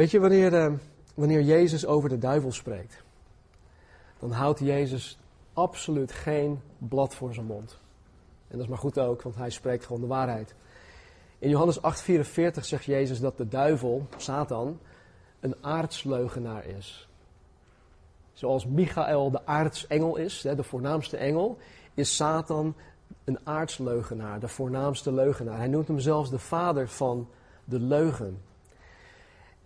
[0.00, 0.72] Weet je, wanneer, uh,
[1.14, 3.02] wanneer Jezus over de duivel spreekt,
[4.18, 5.18] dan houdt Jezus
[5.52, 7.78] absoluut geen blad voor zijn mond.
[8.48, 10.54] En dat is maar goed ook, want hij spreekt gewoon de waarheid.
[11.38, 14.78] In Johannes 8:44 zegt Jezus dat de duivel, Satan,
[15.40, 17.08] een aardsleugenaar is.
[18.32, 21.58] Zoals Michael de aartsengel is, de voornaamste engel,
[21.94, 22.74] is Satan
[23.24, 25.56] een aardsleugenaar, de voornaamste leugenaar.
[25.56, 27.28] Hij noemt hem zelfs de vader van
[27.64, 28.48] de leugen.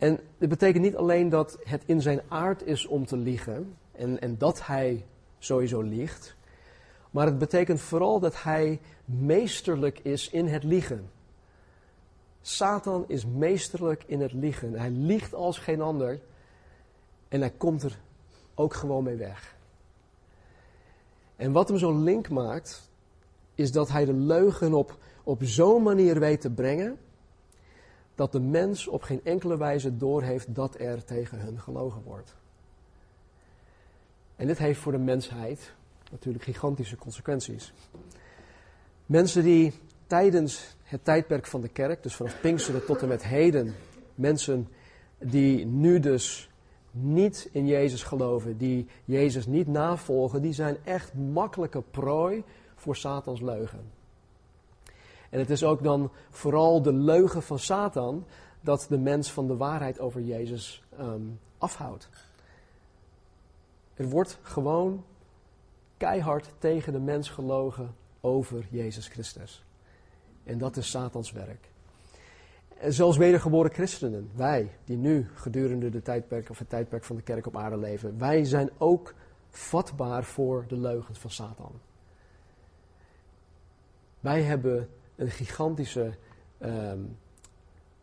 [0.05, 4.21] En dit betekent niet alleen dat het in zijn aard is om te liegen en,
[4.21, 5.07] en dat hij
[5.39, 6.37] sowieso liegt,
[7.11, 11.11] maar het betekent vooral dat hij meesterlijk is in het liegen.
[12.41, 14.73] Satan is meesterlijk in het liegen.
[14.73, 16.21] Hij liegt als geen ander
[17.29, 17.99] en hij komt er
[18.55, 19.57] ook gewoon mee weg.
[21.37, 22.91] En wat hem zo link maakt,
[23.55, 26.99] is dat hij de leugen op, op zo'n manier weet te brengen,
[28.15, 32.35] dat de mens op geen enkele wijze doorheeft dat er tegen hun gelogen wordt.
[34.37, 35.73] En dit heeft voor de mensheid
[36.11, 37.73] natuurlijk gigantische consequenties.
[39.07, 39.73] Mensen die
[40.07, 43.75] tijdens het tijdperk van de kerk, dus vanaf Pinksteren tot en met heden,
[44.15, 44.69] mensen
[45.19, 46.51] die nu dus
[46.91, 53.41] niet in Jezus geloven, die Jezus niet navolgen, die zijn echt makkelijke prooi voor Satans
[53.41, 53.94] leugen.
[55.35, 58.27] En het is ook dan vooral de leugen van Satan
[58.61, 62.09] dat de mens van de waarheid over Jezus um, afhoudt.
[63.95, 65.05] Er wordt gewoon
[65.97, 69.65] keihard tegen de mens gelogen over Jezus Christus.
[70.45, 71.71] En dat is Satans werk.
[72.79, 77.23] En zelfs wedergeboren christenen, wij die nu gedurende de tijdperk of het tijdperk van de
[77.23, 79.15] kerk op aarde leven, wij zijn ook
[79.51, 81.73] vatbaar voor de leugens van Satan.
[84.21, 86.15] Wij hebben een gigantische,
[86.61, 87.17] um,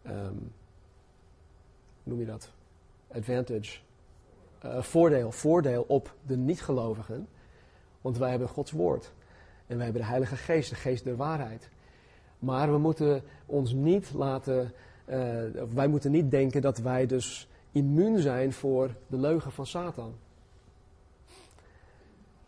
[0.08, 0.54] um,
[2.04, 2.52] noem je dat?
[3.12, 3.80] Advantage,
[4.66, 7.28] uh, voordeel, voordeel op de niet-gelovigen,
[8.02, 9.12] want wij hebben Gods woord.
[9.68, 11.70] En wij hebben de Heilige Geest, de Geest der waarheid.
[12.40, 14.74] Maar we moeten ons niet laten,
[15.06, 15.16] uh,
[15.74, 20.16] wij moeten niet denken dat wij dus immuun zijn voor de leugen van Satan.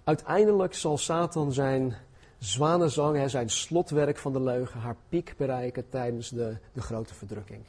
[0.04, 1.96] Uiteindelijk zal Satan zijn
[2.44, 7.64] zwanenzang, zijn slotwerk van de leugen, haar piek bereiken tijdens de, de grote verdrukking.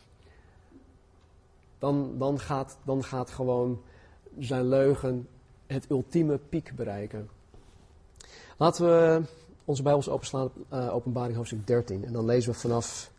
[1.79, 3.83] Dan, dan, gaat, dan gaat gewoon
[4.39, 5.29] zijn leugen
[5.67, 7.29] het ultieme piek bereiken.
[8.57, 9.23] Laten we
[9.65, 12.05] onze Bijbels openslaan, uh, openbaring hoofdstuk 13.
[12.05, 13.11] En dan lezen we vanaf,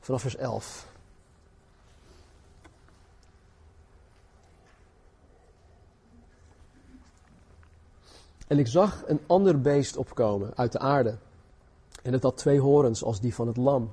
[0.00, 0.86] vanaf vers 11.
[8.46, 11.18] En ik zag een ander beest opkomen uit de aarde.
[12.02, 13.92] En het had twee horens als die van het lam.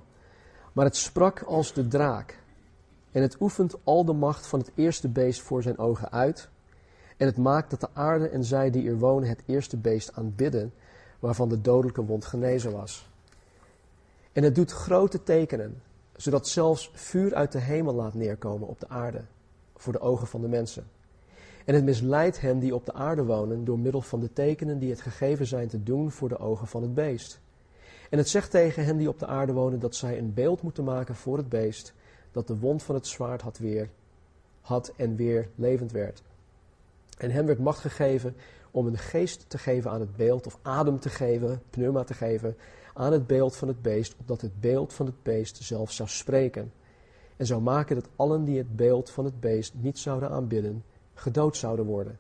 [0.74, 2.40] Maar het sprak als de draak.
[3.12, 6.50] En het oefent al de macht van het eerste beest voor zijn ogen uit.
[7.18, 10.74] En het maakt dat de aarde en zij die er wonen het eerste beest aanbidden,
[11.20, 13.10] waarvan de dodelijke wond genezen was.
[14.32, 15.82] En het doet grote tekenen,
[16.16, 19.22] zodat zelfs vuur uit de hemel laat neerkomen op de aarde,
[19.76, 20.88] voor de ogen van de mensen.
[21.66, 24.90] En het misleidt hen die op de aarde wonen door middel van de tekenen die
[24.90, 27.40] het gegeven zijn te doen voor de ogen van het beest.
[28.10, 30.84] En het zegt tegen hen die op de aarde wonen dat zij een beeld moeten
[30.84, 31.94] maken voor het beest
[32.32, 33.90] dat de wond van het zwaard had, weer,
[34.62, 36.24] had en weer levend werd.
[37.18, 38.36] En hen werd macht gegeven
[38.72, 42.58] om een geest te geven aan het beeld, of adem te geven, pneuma te geven,
[42.94, 46.72] aan het beeld van het beest, opdat het beeld van het beest zelf zou spreken.
[47.38, 51.58] En zou maken dat allen die het beeld van het beest niet zouden aanbidden, gedood
[51.58, 52.18] zouden worden.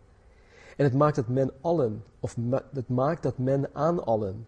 [0.77, 2.35] En het maakt dat men allen, of
[2.73, 4.47] het maakt dat men aan allen,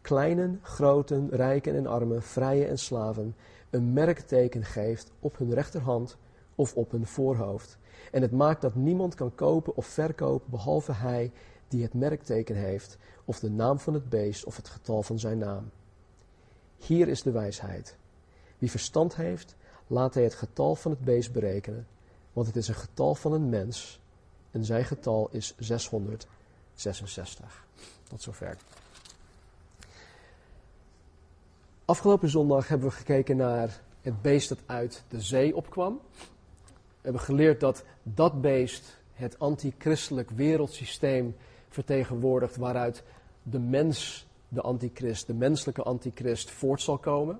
[0.00, 3.34] kleinen, groten, rijken en armen, vrije en slaven,
[3.70, 6.16] een merkteken geeft op hun rechterhand
[6.54, 7.78] of op hun voorhoofd.
[8.12, 11.32] En het maakt dat niemand kan kopen of verkopen behalve hij
[11.68, 15.38] die het merkteken heeft, of de naam van het beest of het getal van zijn
[15.38, 15.70] naam.
[16.76, 17.96] Hier is de wijsheid.
[18.58, 19.56] Wie verstand heeft,
[19.86, 21.86] laat hij het getal van het beest berekenen,
[22.32, 24.00] want het is een getal van een mens
[24.50, 27.66] en zijn getal is 666.
[28.08, 28.56] Tot zover.
[31.84, 36.00] Afgelopen zondag hebben we gekeken naar het beest dat uit de zee opkwam.
[36.66, 41.36] We hebben geleerd dat dat beest het antichristelijk wereldsysteem
[41.68, 43.02] vertegenwoordigt waaruit
[43.42, 47.38] de mens, de antichrist, de menselijke antichrist voort zal komen.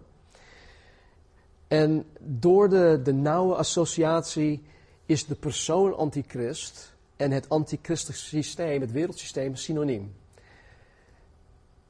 [1.69, 4.63] En door de, de nauwe associatie
[5.11, 10.15] is de persoon antichrist en het antichristelijk systeem, het wereldsysteem, synoniem.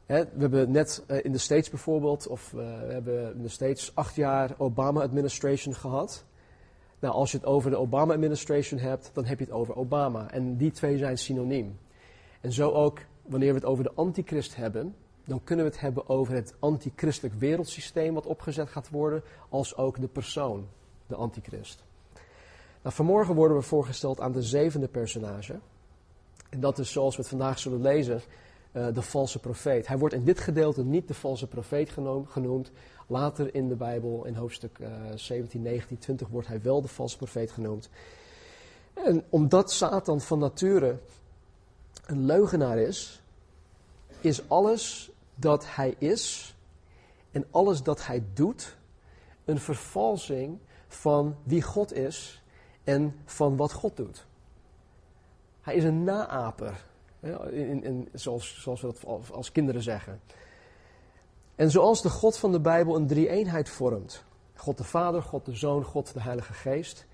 [0.06, 3.94] we hebben net eh, in de States bijvoorbeeld, of uh, we hebben in de States
[3.94, 6.24] acht jaar Obama-administration gehad.
[6.98, 10.30] Nou, als je het over de Obama-administration hebt, dan heb je het over Obama.
[10.30, 11.78] En die twee zijn synoniem.
[12.40, 14.94] En zo ook wanneer we het over de antichrist hebben,
[15.24, 20.00] dan kunnen we het hebben over het antichristelijk wereldsysteem wat opgezet gaat worden, als ook
[20.00, 20.68] de persoon,
[21.06, 21.88] de antichrist.
[22.82, 25.58] Nou, vanmorgen worden we voorgesteld aan de zevende personage.
[26.48, 28.22] En dat is zoals we het vandaag zullen lezen,
[28.72, 29.86] uh, de valse profeet.
[29.86, 31.90] Hij wordt in dit gedeelte niet de valse profeet
[32.26, 32.70] genoemd.
[33.06, 37.16] Later in de Bijbel, in hoofdstuk uh, 17, 19, 20, wordt hij wel de valse
[37.16, 37.88] profeet genoemd.
[38.94, 40.98] En omdat Satan van nature
[42.06, 43.22] een leugenaar is,
[44.20, 46.54] is alles dat hij is
[47.30, 48.76] en alles dat hij doet
[49.44, 52.39] een vervalsing van wie God is
[52.90, 54.26] en van wat God doet.
[55.60, 56.84] Hij is een naaper,
[57.50, 60.20] in, in, zoals, zoals we dat als kinderen zeggen.
[61.54, 65.54] En zoals de God van de Bijbel een drie-eenheid vormt, God de Vader, God de
[65.54, 67.06] Zoon, God de Heilige Geest,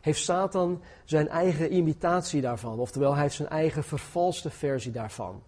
[0.00, 5.42] heeft Satan zijn eigen imitatie daarvan, oftewel hij heeft zijn eigen vervalste versie daarvan.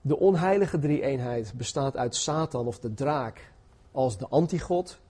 [0.00, 3.52] De onheilige drie-eenheid bestaat uit Satan of de draak
[3.92, 5.00] als de antigod,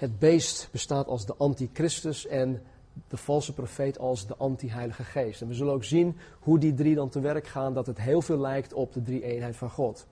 [0.00, 2.62] het beest bestaat als de antichristus en
[3.08, 5.40] de valse profeet als de anti-heilige geest.
[5.40, 8.22] En we zullen ook zien hoe die drie dan te werk gaan, dat het heel
[8.22, 10.06] veel lijkt op de drie-eenheid van God.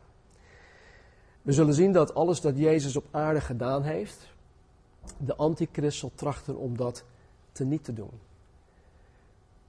[1.43, 4.33] We zullen zien dat alles dat Jezus op aarde gedaan heeft,
[5.17, 7.05] de antichrist zal trachten om dat
[7.53, 8.11] te niet te doen.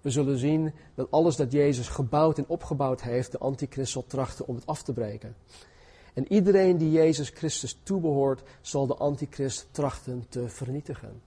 [0.02, 4.48] We zullen zien dat alles dat Jezus gebouwd en opgebouwd heeft, de antichrist zal trachten
[4.48, 5.36] om het af te breken.
[6.14, 11.22] En iedereen die Jezus Christus toebehoort, zal de antichrist trachten te vernietigen.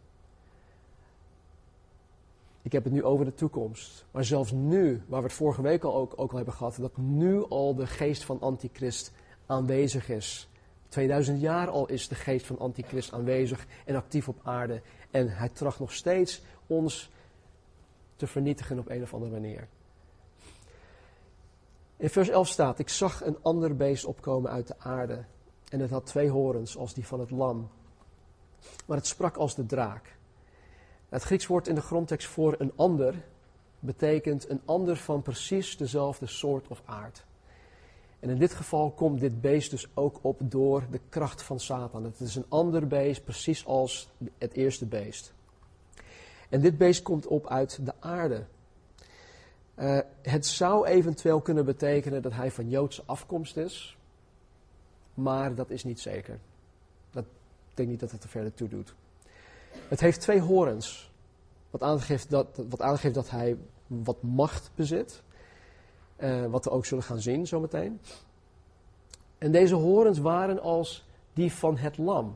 [2.62, 4.04] Ik heb het nu over de toekomst.
[4.10, 6.96] Maar zelfs nu, waar we het vorige week al ook, ook al hebben gehad, dat
[6.96, 9.12] nu al de geest van antichrist
[9.46, 10.48] aanwezig is.
[10.88, 14.82] 2000 jaar al is de geest van antichrist aanwezig en actief op aarde.
[15.10, 17.10] En hij tracht nog steeds ons
[18.16, 19.68] te vernietigen op een of andere manier.
[22.02, 25.24] In vers 11 staat: Ik zag een ander beest opkomen uit de aarde.
[25.68, 27.70] En het had twee horens als die van het lam.
[28.86, 30.16] Maar het sprak als de draak.
[31.08, 33.14] Het Grieks woord in de grondtekst voor een ander
[33.78, 37.24] betekent een ander van precies dezelfde soort of aard.
[38.20, 42.04] En in dit geval komt dit beest dus ook op door de kracht van Satan.
[42.04, 44.08] Het is een ander beest, precies als
[44.38, 45.34] het eerste beest.
[46.48, 48.44] En dit beest komt op uit de aarde.
[49.82, 53.96] Uh, het zou eventueel kunnen betekenen dat hij van Joodse afkomst is,
[55.14, 56.38] maar dat is niet zeker.
[57.10, 57.24] Dat,
[57.70, 58.94] ik denk niet dat het er verder toe doet.
[59.88, 61.10] Het heeft twee horens,
[61.70, 63.56] wat aangeeft dat, wat aangeeft dat hij
[63.86, 65.22] wat macht bezit.
[66.18, 68.00] Uh, wat we ook zullen gaan zien zometeen.
[69.38, 72.34] En deze horens waren als die van het lam.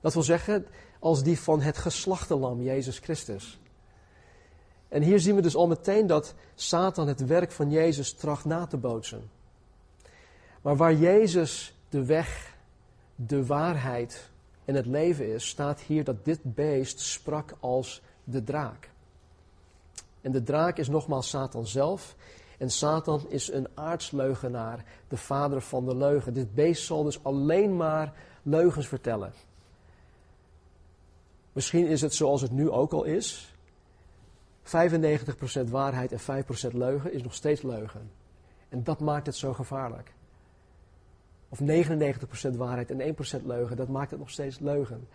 [0.00, 0.66] Dat wil zeggen,
[0.98, 3.59] als die van het geslachte lam, Jezus Christus.
[4.90, 8.66] En hier zien we dus al meteen dat Satan het werk van Jezus tracht na
[8.66, 9.30] te bootsen.
[10.60, 12.56] Maar waar Jezus de weg,
[13.14, 14.30] de waarheid
[14.64, 18.90] en het leven is, staat hier dat dit beest sprak als de draak.
[20.20, 22.16] En de draak is nogmaals Satan zelf.
[22.58, 26.34] En Satan is een aardsleugenaar, de vader van de leugen.
[26.34, 28.12] Dit beest zal dus alleen maar
[28.42, 29.32] leugens vertellen.
[31.52, 33.49] Misschien is het zoals het nu ook al is.
[35.66, 38.10] 95% waarheid en 5% leugen is nog steeds leugen.
[38.68, 40.12] En dat maakt het zo gevaarlijk.
[41.48, 45.08] Of 99% waarheid en 1% leugen, dat maakt het nog steeds leugen.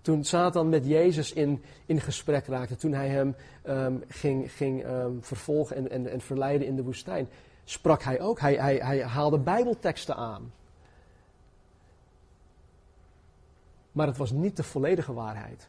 [0.00, 3.36] Toen Satan met Jezus in, in gesprek raakte, toen hij hem
[3.68, 7.28] um, ging, ging um, vervolgen en, en, en verleiden in de woestijn,
[7.64, 8.40] sprak hij ook.
[8.40, 10.52] Hij, hij, hij haalde Bijbelteksten aan.
[13.92, 15.68] Maar het was niet de volledige waarheid.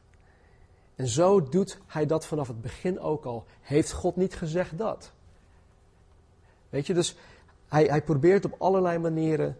[1.01, 3.45] En zo doet hij dat vanaf het begin ook al.
[3.61, 5.11] Heeft God niet gezegd dat?
[6.69, 7.15] Weet je, dus
[7.67, 9.57] hij, hij probeert op allerlei manieren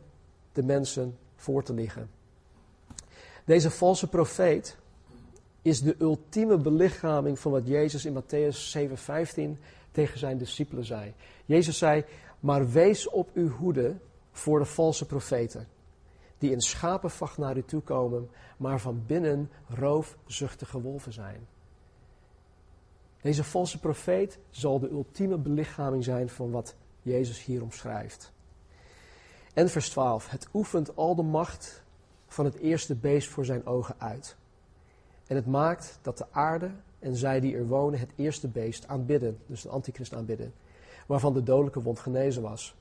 [0.52, 2.10] de mensen voor te liggen.
[3.46, 4.78] Deze valse profeet
[5.62, 11.14] is de ultieme belichaming van wat Jezus in Matthäus 7:15 tegen zijn discipelen zei.
[11.46, 12.04] Jezus zei:
[12.40, 13.96] Maar wees op uw hoede
[14.32, 15.68] voor de valse profeten,
[16.42, 21.48] die in schapenvacht naar u toe komen, maar van binnen roofzuchtige wolven zijn.
[23.22, 28.34] Deze valse profeet zal de ultieme belichaming zijn van wat Jezus hier omschrijft.
[29.54, 31.84] En vers 12: Het oefent al de macht
[32.28, 34.38] van het eerste beest voor zijn ogen uit.
[35.28, 39.40] En het maakt dat de aarde en zij die er wonen het eerste beest aanbidden,
[39.46, 40.54] dus de antichrist aanbidden,
[41.06, 42.76] waarvan de dodelijke wond genezen was.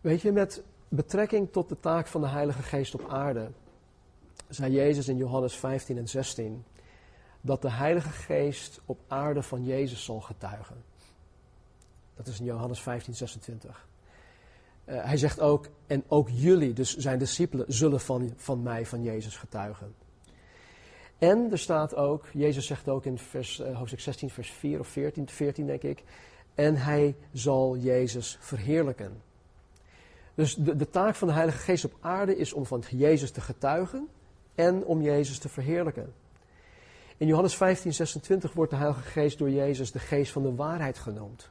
[0.00, 3.50] Weet je, met betrekking tot de taak van de Heilige Geest op aarde,
[4.48, 6.64] zei Jezus in Johannes 15 en 16
[7.40, 10.76] dat de Heilige Geest op aarde van Jezus zal getuigen.
[12.16, 13.88] Dat is in Johannes 15, 26.
[14.84, 19.02] Uh, hij zegt ook, en ook jullie, dus zijn discipelen, zullen van, van mij, van
[19.02, 19.94] Jezus getuigen.
[21.18, 24.88] En er staat ook, Jezus zegt ook in vers, uh, hoofdstuk 16, vers 4 of
[24.88, 26.02] 14, 14 denk ik,
[26.54, 29.22] en hij zal Jezus verheerlijken.
[30.40, 33.40] Dus de, de taak van de Heilige Geest op aarde is om van Jezus te
[33.40, 34.08] getuigen
[34.54, 36.12] en om Jezus te verheerlijken.
[37.16, 40.98] In Johannes 15, 26 wordt de Heilige Geest door Jezus de geest van de waarheid
[40.98, 41.50] genoemd.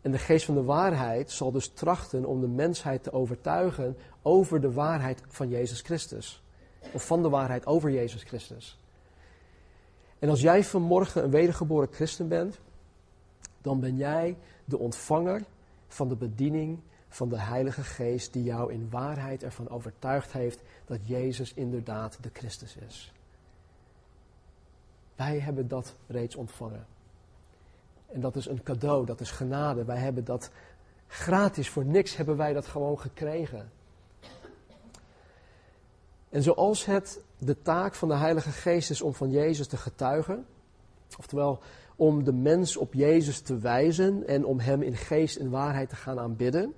[0.00, 4.60] En de geest van de waarheid zal dus trachten om de mensheid te overtuigen over
[4.60, 6.42] de waarheid van Jezus Christus.
[6.92, 8.78] Of van de waarheid over Jezus Christus.
[10.18, 12.58] En als jij vanmorgen een wedergeboren christen bent,
[13.60, 15.42] dan ben jij de ontvanger
[15.88, 16.78] van de bediening
[17.16, 22.30] van de Heilige Geest die jou in waarheid ervan overtuigd heeft dat Jezus inderdaad de
[22.32, 23.12] Christus is.
[25.14, 26.86] Wij hebben dat reeds ontvangen.
[28.06, 29.84] En dat is een cadeau, dat is genade.
[29.84, 30.50] Wij hebben dat
[31.06, 33.70] gratis, voor niks hebben wij dat gewoon gekregen.
[36.28, 40.46] En zoals het de taak van de Heilige Geest is om van Jezus te getuigen,
[41.18, 41.58] oftewel
[41.96, 45.96] om de mens op Jezus te wijzen en om Hem in geest en waarheid te
[45.96, 46.74] gaan aanbidden,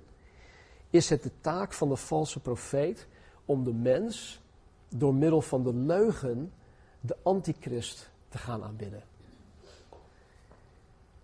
[0.89, 3.07] is het de taak van de valse profeet
[3.45, 4.41] om de mens
[4.89, 6.51] door middel van de leugen
[7.01, 9.03] de antichrist te gaan aanbidden.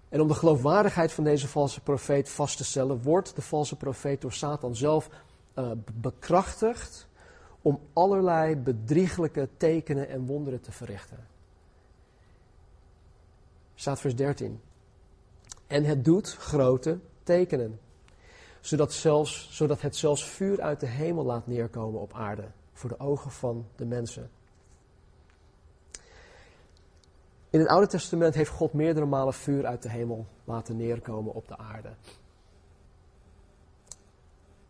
[0.10, 4.22] En om de geloofwaardigheid van deze valse profeet vast te stellen, wordt de valse profeet
[4.22, 5.10] door Satan zelf
[5.56, 7.08] uh, bekrachtigd
[7.62, 11.28] om allerlei bedrieglijke tekenen en wonderen te verrichten.
[13.76, 14.62] Staat vers 13.
[15.68, 17.80] En het doet grote tekenen,
[18.66, 23.00] zodat, zelfs, zodat het zelfs vuur uit de hemel laat neerkomen op aarde, voor de
[23.00, 24.30] ogen van de mensen.
[27.50, 31.48] In het Oude Testament heeft God meerdere malen vuur uit de hemel laten neerkomen op
[31.48, 31.90] de aarde.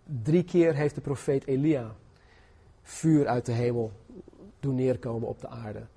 [0.04, 1.96] Drie keer heeft de profeet Elia
[2.82, 3.92] vuur uit de hemel
[4.60, 5.88] doen neerkomen op de aarde.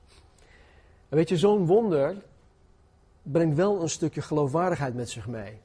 [1.08, 2.16] En weet je, zo'n wonder
[3.22, 5.60] brengt wel een stukje geloofwaardigheid met zich mee.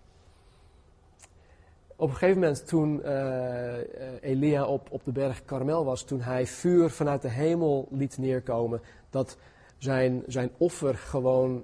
[1.95, 6.45] Op een gegeven moment, toen uh, Elia op, op de berg Karmel was, toen hij
[6.45, 9.37] vuur vanuit de hemel liet neerkomen, dat
[9.77, 11.63] zijn, zijn offer gewoon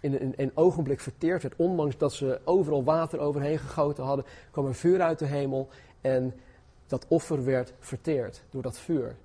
[0.00, 1.54] in een, een ogenblik verteerd werd.
[1.56, 5.68] Ondanks dat ze overal water overheen gegoten hadden, kwam er vuur uit de hemel
[6.00, 6.34] en
[6.86, 9.16] dat offer werd verteerd door dat vuur.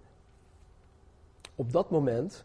[1.55, 2.43] Op dat moment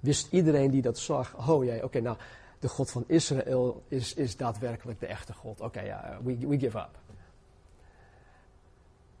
[0.00, 2.16] wist iedereen die dat zag, oh jee, oké, nou,
[2.58, 5.60] de God van Israël is, is daadwerkelijk de echte God.
[5.60, 6.98] Oké, ja, we, we give up.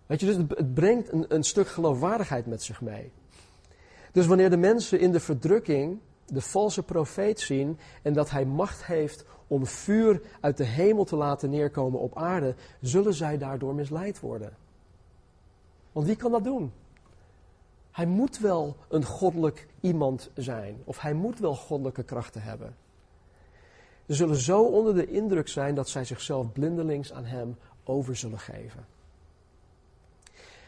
[0.06, 3.12] Weet je, dus het, brengt een, een stuk geloofwaardigheid met zich mee.
[4.12, 8.84] Dus wanneer de mensen in de verdrukking de valse profeet zien en dat hij macht
[8.84, 14.20] heeft om vuur uit de hemel te laten neerkomen op aarde, zullen zij daardoor misleid
[14.20, 14.56] worden.
[15.92, 16.72] Want wie kan dat doen?
[17.90, 22.76] Hij moet wel een goddelijk iemand zijn, of hij moet wel goddelijke krachten hebben.
[24.06, 28.38] Ze zullen zo onder de indruk zijn dat zij zichzelf blindelings aan hem over zullen
[28.38, 28.86] geven.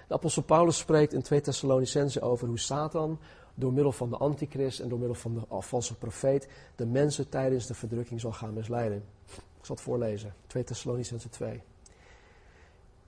[0.06, 3.18] De apostel Paulus spreekt in 2 Thessalonicense over hoe Satan
[3.54, 7.66] door middel van de antichrist en door middel van de valse profeet de mensen tijdens
[7.66, 9.04] de verdrukking zal gaan misleiden.
[9.34, 11.62] Ik zal het voorlezen, 2 Thessalonicense 2.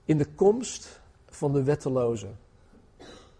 [0.05, 2.29] In de komst van de wetteloze,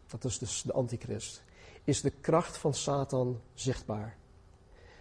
[0.07, 1.43] dat is dus de antichrist,
[1.83, 4.17] is de kracht van Satan zichtbaar.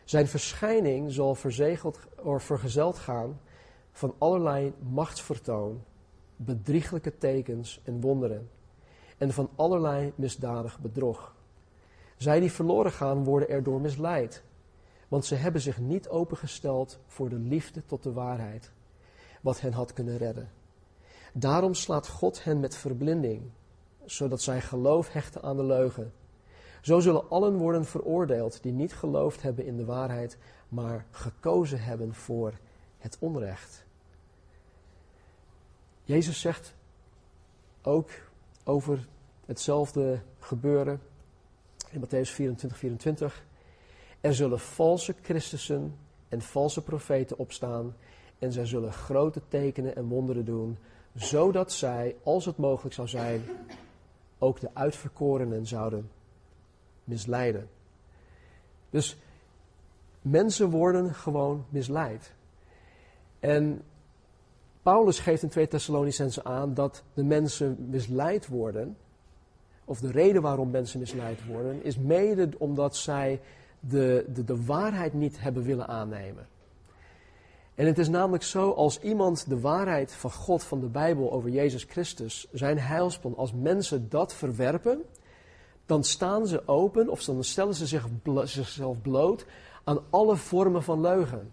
[0.05, 3.41] Zijn verschijning zal verzegeld, of vergezeld gaan
[3.93, 5.85] van allerlei machtsvertoon
[6.37, 8.51] bedrieglijke tekens en wonderen
[9.19, 11.35] en van allerlei misdadig bedrog.
[12.17, 14.43] Zij die verloren gaan worden erdoor misleid,
[15.09, 18.73] want ze hebben zich niet opengesteld voor de liefde tot de waarheid,
[19.41, 20.51] wat hen had kunnen redden.
[21.33, 23.43] Daarom slaat God hen met verblinding,
[24.05, 26.13] zodat zij geloof hechten aan de leugen.
[26.81, 30.39] Zo zullen allen worden veroordeeld die niet geloofd hebben in de waarheid,
[30.69, 32.59] maar gekozen hebben voor
[32.99, 33.87] het onrecht.
[36.07, 36.75] Jezus zegt
[37.83, 38.11] ook
[38.65, 39.07] over
[39.47, 41.01] hetzelfde gebeuren
[41.91, 43.45] in Matthäus 24, 24.
[44.21, 45.99] Er zullen valse Christussen
[46.29, 47.97] en valse profeten opstaan
[48.39, 50.79] en zij zullen grote tekenen en wonderen doen,
[51.15, 53.43] zodat zij, als het mogelijk zou zijn,
[54.39, 56.11] ook de uitverkorenen zouden
[57.05, 57.69] misleiden.
[58.91, 59.17] Dus
[60.23, 62.33] mensen worden gewoon misleid.
[63.41, 63.83] En
[64.87, 68.97] Paulus geeft in 2 Thessalonicense aan dat de mensen misleid worden
[69.85, 73.41] of de reden waarom mensen misleid worden, is mede omdat zij
[73.81, 76.49] de, de, de waarheid niet hebben willen aannemen.
[77.75, 81.51] En het is namelijk zo, als iemand de waarheid van God, van de Bijbel over
[81.51, 85.03] Jezus Christus, zijn heilsplan, als mensen dat verwerpen,
[85.87, 88.09] dan staan ze open of dan stellen ze zich,
[88.45, 89.47] zichzelf bloot
[89.85, 91.53] aan alle vormen van leugen.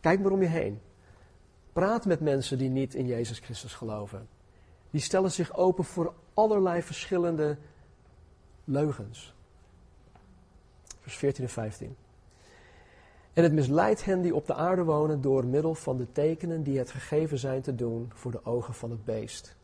[0.00, 0.80] Kijk maar om je heen.
[1.74, 4.28] Praat met mensen die niet in Jezus Christus geloven.
[4.90, 7.56] Die stellen zich open voor allerlei verschillende
[8.64, 9.34] leugens.
[11.00, 11.96] Vers 14 en 15.
[13.32, 16.78] En het misleidt hen die op de aarde wonen door middel van de tekenen die
[16.78, 19.56] het gegeven zijn te doen voor de ogen van het beest.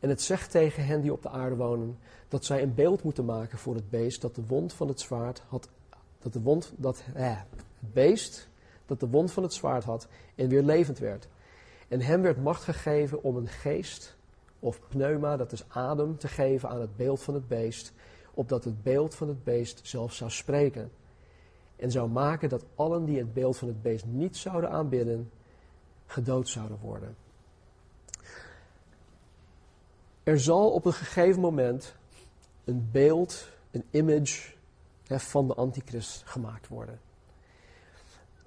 [0.00, 3.24] En het zegt tegen hen die op de aarde wonen dat zij een beeld moeten
[3.24, 5.68] maken voor het beest dat de wond van het zwaard had,
[6.18, 7.46] dat de wond, dat, het
[7.80, 8.48] beest
[8.86, 11.28] dat de wond van het zwaard had en weer levend werd.
[11.88, 14.16] En hem werd macht gegeven om een geest
[14.58, 17.92] of pneuma, dat is adem, te geven aan het beeld van het beest,
[18.34, 20.90] opdat het beeld van het beest zelf zou spreken.
[21.76, 25.30] En zou maken dat allen die het beeld van het beest niet zouden aanbidden,
[26.06, 27.16] gedood zouden worden.
[30.22, 31.94] Er zal op een gegeven moment
[32.64, 34.54] een beeld, een image
[35.04, 37.00] van de antichrist gemaakt worden.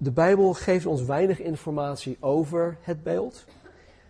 [0.02, 3.44] De Bijbel geeft ons weinig informatie over het beeld.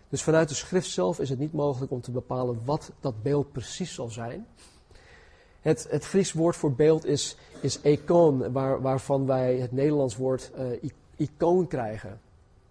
[0.09, 3.52] Dus vanuit de schrift zelf is het niet mogelijk om te bepalen wat dat beeld
[3.52, 4.47] precies zal zijn.
[5.61, 7.80] Het, het Grieks woord voor beeld is, is
[8.52, 12.20] waar, waarvan wij het Nederlands woord uh, icoon krijgen.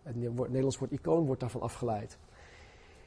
[0.03, 2.17] Het Nederlands woord icoon wordt daarvan afgeleid.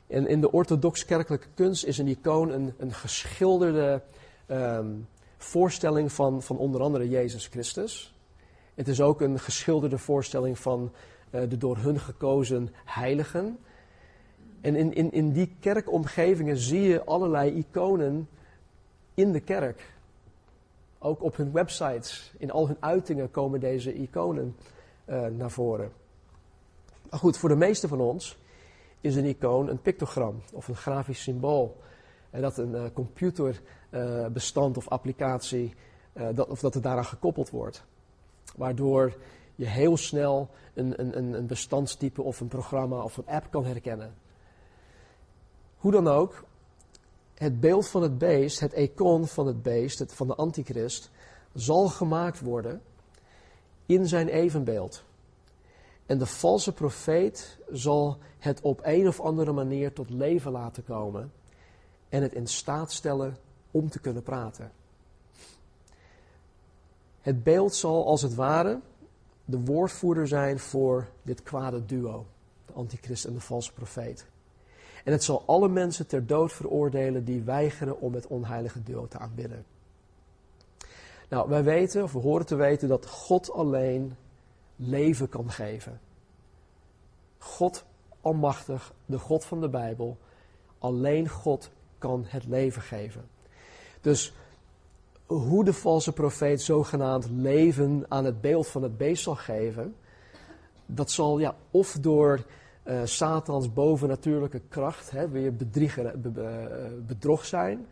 [0.07, 4.03] En in de orthodox-kerkelijke kunst is een icoon een, een geschilderde
[4.49, 8.12] um, voorstelling van, van onder andere Jezus Christus.
[8.75, 10.93] Het is ook een geschilderde voorstelling van
[11.31, 13.59] uh, de door hun gekozen heiligen.
[14.61, 18.29] En in, in, in die kerkomgevingen zie je allerlei iconen
[19.15, 19.91] in de kerk.
[20.99, 24.57] Ook op hun websites, in al hun uitingen komen deze iconen
[25.07, 25.93] uh, naar voren.
[27.11, 28.39] Maar goed, voor de meeste van ons
[29.01, 31.81] is een icoon een pictogram of een grafisch symbool.
[32.31, 35.75] En dat een uh, computerbestand of applicatie,
[36.35, 37.85] dat, of dat het daaraan gekoppeld wordt.
[38.57, 39.17] Waardoor
[39.55, 44.15] je heel snel een, een, een bestandstype of een programma of een app kan herkennen.
[45.77, 46.45] Hoe dan ook,
[47.35, 51.11] het beeld van het beest, het icoon van het beest, het, van de antichrist,
[51.55, 52.83] zal gemaakt worden
[53.87, 55.05] in zijn evenbeeld.
[56.07, 61.33] En de valse profeet zal het op een of andere manier tot leven laten komen
[62.09, 63.37] en het in staat stellen
[63.71, 64.73] om te kunnen praten.
[67.23, 68.81] Het beeld zal als het ware
[69.45, 72.27] de woordvoerder zijn voor dit kwade duo,
[72.67, 74.27] de antichrist en de valse profeet.
[75.05, 79.19] En het zal alle mensen ter dood veroordelen die weigeren om het onheilige duo te
[79.19, 79.65] aanbidden.
[81.29, 84.17] Nou, wij weten, of we horen te weten, dat God alleen
[84.77, 86.01] leven kan geven.
[87.39, 87.85] God
[88.21, 90.19] almachtig, de God van de Bijbel,
[90.79, 93.29] alleen God kan het leven geven.
[94.01, 94.35] Dus
[95.27, 99.95] hoe de valse profeet zogenaamd leven aan het beeld van het beest zal geven,
[100.87, 102.45] dat zal ja, of door
[102.85, 106.21] uh, Satans bovennatuurlijke kracht, hè, weer bedrieger,
[107.07, 107.87] bedrog zijn,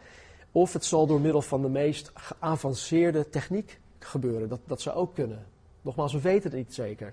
[0.52, 4.48] of het zal door middel van de meest geavanceerde techniek gebeuren.
[4.48, 5.46] Dat, dat zou ook kunnen.
[5.82, 7.12] Nogmaals, we weten het niet zeker.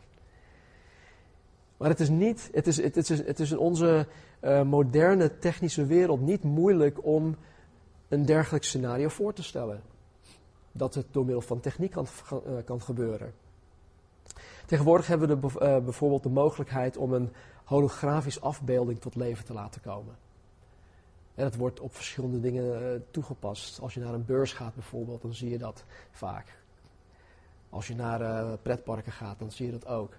[1.77, 4.07] Maar het is niet, het is, het is, het is in onze
[4.41, 7.35] uh, moderne technische wereld niet moeilijk om
[8.07, 9.81] een dergelijk scenario voor te stellen.
[10.77, 13.33] Dat het door middel van techniek kan, uh, kan gebeuren.
[14.65, 17.29] Tegenwoordig hebben we de, uh, bijvoorbeeld de mogelijkheid om een
[17.63, 20.15] holografische afbeelding tot leven te laten komen.
[21.35, 23.79] En dat wordt op verschillende dingen toegepast.
[23.79, 26.57] Als je naar een beurs gaat bijvoorbeeld, dan zie je dat vaak.
[27.69, 30.13] Als je naar pretparken gaat, dan zie je dat ook.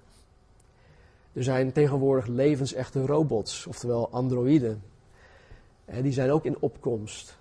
[1.32, 4.82] Er zijn tegenwoordig levensechte robots, oftewel androïden.
[5.84, 7.37] En die zijn ook in opkomst.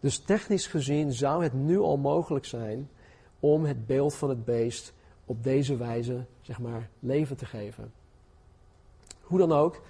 [0.00, 2.88] Dus technisch gezien zou het nu al mogelijk zijn
[3.40, 4.92] om het beeld van het beest
[5.24, 7.92] op deze wijze, zeg maar, leven te geven.
[9.20, 9.80] Hoe dan ook,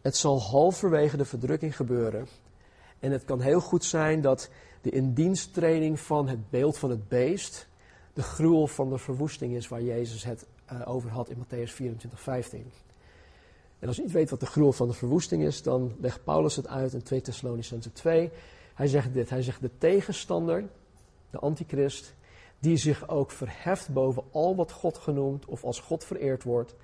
[0.00, 2.26] het zal halverwege de verdrukking gebeuren.
[2.98, 7.68] En het kan heel goed zijn dat de indiensttreding van het beeld van het beest
[8.12, 12.20] de gruwel van de verwoesting is waar Jezus het uh, over had in Matthäus 24,
[12.20, 12.64] 15.
[13.78, 16.56] En als je niet weet wat de gruwel van de verwoesting is, dan legt Paulus
[16.56, 18.30] het uit in 2 Thessalonicense 2.
[18.82, 20.64] Hij zegt dit, hij zegt de tegenstander,
[21.30, 22.14] de antichrist,
[22.58, 26.74] die zich ook verheft boven al wat God genoemd of als God vereerd wordt,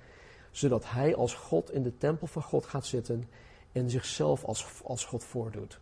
[0.51, 3.29] zodat hij als God in de tempel van God gaat zitten
[3.71, 5.79] en zichzelf als, als God voordoet.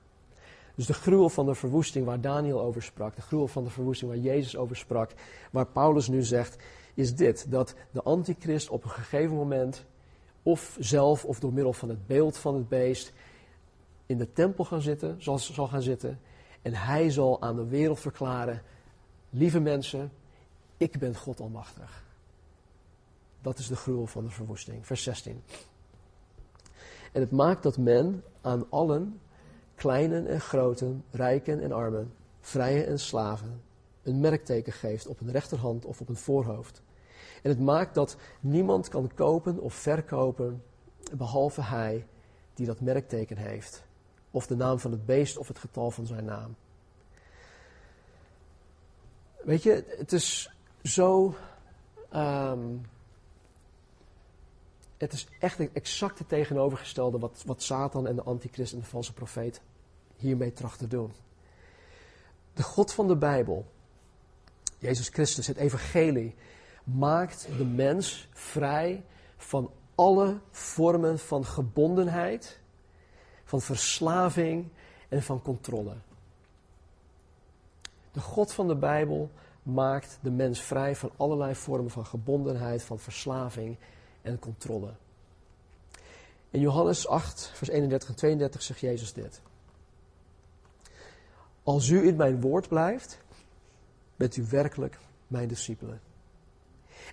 [0.75, 4.11] Dus de gruwel van de verwoesting waar Daniel over sprak, de gruwel van de verwoesting
[4.11, 5.11] waar Jezus over sprak,
[5.51, 6.57] waar Paulus nu zegt,
[6.93, 9.85] is dit: dat de antichrist op een gegeven moment,
[10.43, 13.13] of zelf of door middel van het beeld van het beest,
[14.07, 16.19] in de tempel gaan zitten, zal, zal gaan zitten.
[16.61, 18.61] En hij zal aan de wereld verklaren:
[19.29, 20.11] lieve mensen,
[20.77, 22.05] ik ben God Almachtig.
[23.41, 24.85] Dat is de gruwel van de verwoesting.
[24.85, 25.43] Vers 16.
[27.11, 29.19] En het maakt dat men aan allen,
[29.75, 33.61] kleinen en groten, rijken en armen, vrije en slaven,
[34.03, 36.81] een merkteken geeft op een rechterhand of op een voorhoofd.
[37.43, 40.63] En het maakt dat niemand kan kopen of verkopen,
[41.17, 42.05] behalve hij
[42.53, 43.86] die dat merkteken heeft.
[44.37, 46.55] Of de naam van het beest of het getal van zijn naam.
[49.43, 50.51] Weet je, het is
[50.83, 51.35] zo
[52.15, 52.81] um,
[54.97, 59.13] het is echt een exacte tegenovergestelde wat, wat Satan en de antichrist en de valse
[59.13, 59.61] profeet
[60.15, 61.13] hiermee trachten te doen.
[62.53, 63.65] De God van de Bijbel,
[64.77, 66.35] Jezus Christus, het evangelie,
[66.83, 69.03] maakt de mens vrij
[69.37, 72.59] van alle vormen van gebondenheid,
[73.47, 74.67] van verslaving
[75.09, 75.93] en van controle.
[78.11, 79.31] De God van de Bijbel
[79.63, 83.77] maakt de mens vrij van allerlei vormen van gebondenheid, van verslaving
[84.21, 84.93] en controle.
[86.49, 89.41] In Johannes 8, vers 31 en 32 zegt Jezus dit.
[91.63, 93.19] Als u in mijn woord blijft,
[94.15, 96.01] bent u werkelijk mijn discipelen.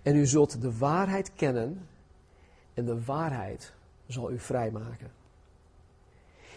[0.03, 1.89] En u zult de waarheid kennen
[2.75, 3.73] en de waarheid
[4.07, 5.23] zal u vrijmaken.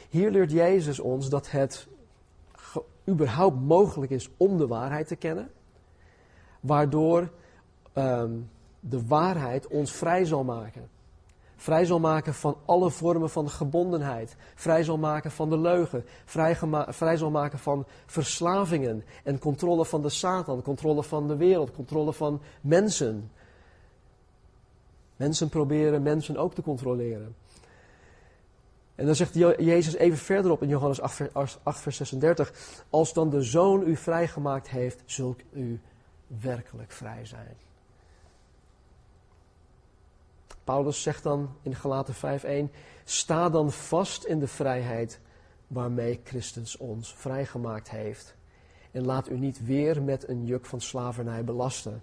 [0.09, 1.87] Hier leert Jezus ons dat het
[3.07, 5.49] überhaupt mogelijk is om de waarheid te kennen,
[6.59, 7.29] waardoor
[7.93, 10.89] um, de waarheid ons vrij zal maken.
[11.55, 14.35] Vrij zal maken van alle vormen van gebondenheid.
[14.55, 16.05] Vrij zal maken van de leugen.
[16.25, 21.71] Vrij, vrij zal maken van verslavingen en controle van de Satan, controle van de wereld,
[21.71, 23.31] controle van mensen.
[25.15, 27.35] Mensen proberen mensen ook te controleren.
[28.97, 31.21] En dan zegt Jezus even verderop in Johannes 8,
[31.63, 32.53] 8 vers 36:
[32.89, 35.79] Als dan de zoon u vrijgemaakt heeft, zult u
[36.27, 37.57] werkelijk vrij zijn.
[40.63, 42.15] Paulus zegt dan in Galaten
[42.69, 45.19] 5:1: Sta dan vast in de vrijheid
[45.67, 48.35] waarmee Christus ons vrijgemaakt heeft.
[48.91, 52.01] En laat u niet weer met een juk van slavernij belasten.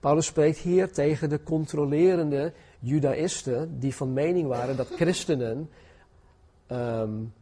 [0.00, 5.70] Paulus spreekt hier tegen de controlerende judaïsten die van mening waren dat christenen
[6.68, 7.32] um,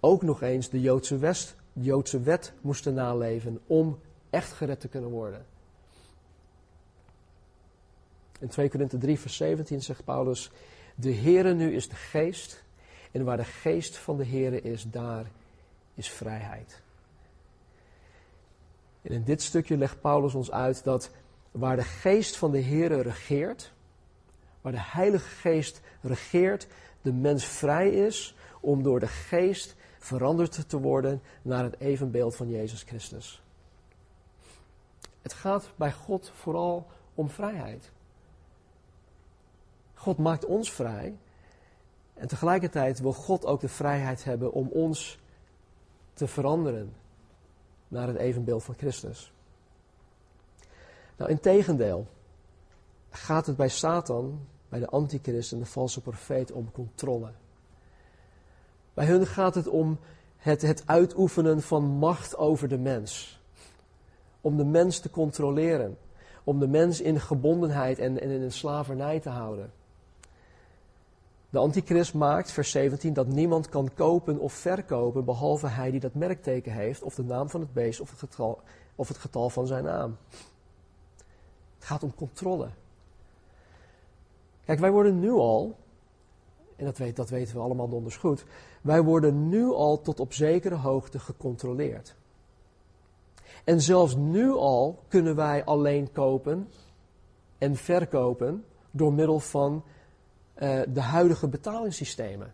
[0.00, 1.34] ook nog eens de Joodse,
[1.72, 3.98] Joodse wet moesten naleven om
[4.30, 5.46] echt gered te kunnen worden.
[8.38, 10.50] In 2 Korinthe 3, vers 17 zegt Paulus:
[10.94, 12.64] De Heere nu is de geest,
[13.10, 15.26] en waar de geest van de Heere is, daar
[15.94, 16.82] is vrijheid.
[19.02, 21.10] En in dit stukje legt Paulus ons uit dat
[21.50, 23.72] waar de geest van de Heere regeert,
[24.60, 26.66] waar de Heilige Geest regeert,
[27.02, 32.48] de mens vrij is om door de geest veranderd te worden naar het evenbeeld van
[32.48, 33.42] Jezus Christus.
[35.22, 37.90] Het gaat bij God vooral om vrijheid.
[39.94, 41.18] God maakt ons vrij.
[42.14, 45.18] En tegelijkertijd wil God ook de vrijheid hebben om ons
[46.12, 46.94] te veranderen
[47.88, 49.32] naar het evenbeeld van Christus.
[51.18, 52.06] Nou, in tegendeel
[53.10, 57.30] gaat het bij Satan, bij de antichrist en de valse profeet om controle.
[58.94, 59.98] Bij hun gaat het om
[60.36, 63.40] het, het uitoefenen van macht over de mens.
[64.40, 65.98] Om de mens te controleren.
[66.44, 69.72] Om de mens in gebondenheid en, en in slavernij te houden.
[71.50, 76.14] De antichrist maakt, vers 17, dat niemand kan kopen of verkopen behalve hij die dat
[76.14, 78.36] merkteken heeft, of de naam van het beest of het
[78.94, 80.16] of het getal van zijn naam.
[81.78, 82.68] Het gaat om controle.
[84.64, 85.76] Kijk, wij worden nu al,
[86.76, 88.44] en dat, weet, dat weten we allemaal donders goed,
[88.82, 92.14] wij worden nu al tot op zekere hoogte gecontroleerd.
[93.64, 96.68] En zelfs nu al kunnen wij alleen kopen
[97.58, 99.84] en verkopen door middel van
[100.58, 102.52] uh, de huidige betalingssystemen.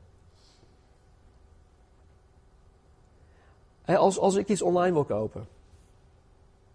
[3.85, 5.47] als, als ik iets online wil kopen,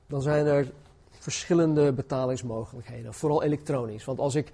[0.08, 0.72] dan zijn er
[1.20, 4.06] verschillende betalingsmogelijkheden, vooral elektronisch.
[4.06, 4.52] Want als ik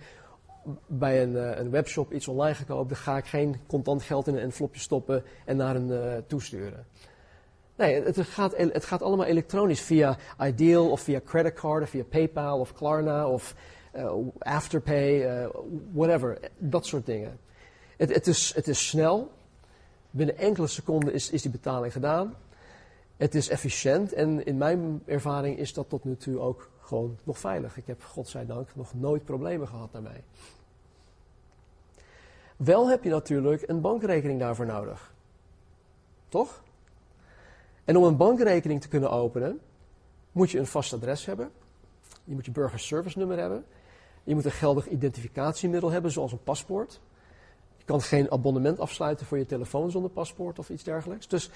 [0.88, 4.36] bij een, uh, een webshop iets online ga dan ga ik geen contant geld in
[4.36, 6.86] een envelopje stoppen en naar een uh, toesturen.
[7.76, 12.60] Nee, het gaat, het gaat allemaal elektronisch via Ideal of via creditcard of via PayPal
[12.60, 13.56] of Klarna of
[13.96, 15.48] uh, afterpay,
[15.94, 17.40] whatever, dat soort dingen.
[17.98, 19.32] Het, het, is, het is snel,
[20.16, 22.36] Binnen enkele seconden is, is die betaling gedaan.
[23.18, 27.40] Het is efficiënt en in mijn ervaring is dat tot nu toe ook gewoon nog
[27.40, 27.78] veilig.
[27.78, 30.24] Ik heb, godzijdank, nog nooit problemen gehad daarmee.
[32.56, 35.14] Wel heb je natuurlijk een bankrekening daarvoor nodig.
[36.30, 36.64] Toch?
[37.86, 39.60] En om een bankrekening te kunnen openen,
[40.32, 41.52] moet je een vast adres hebben.
[42.24, 43.66] Je moet je burgerservice nummer hebben.
[44.24, 47.00] Je moet een geldig identificatiemiddel hebben, zoals een paspoort.
[47.78, 51.28] Je kan geen abonnement afsluiten voor je telefoon zonder paspoort of iets dergelijks.
[51.28, 51.50] Dus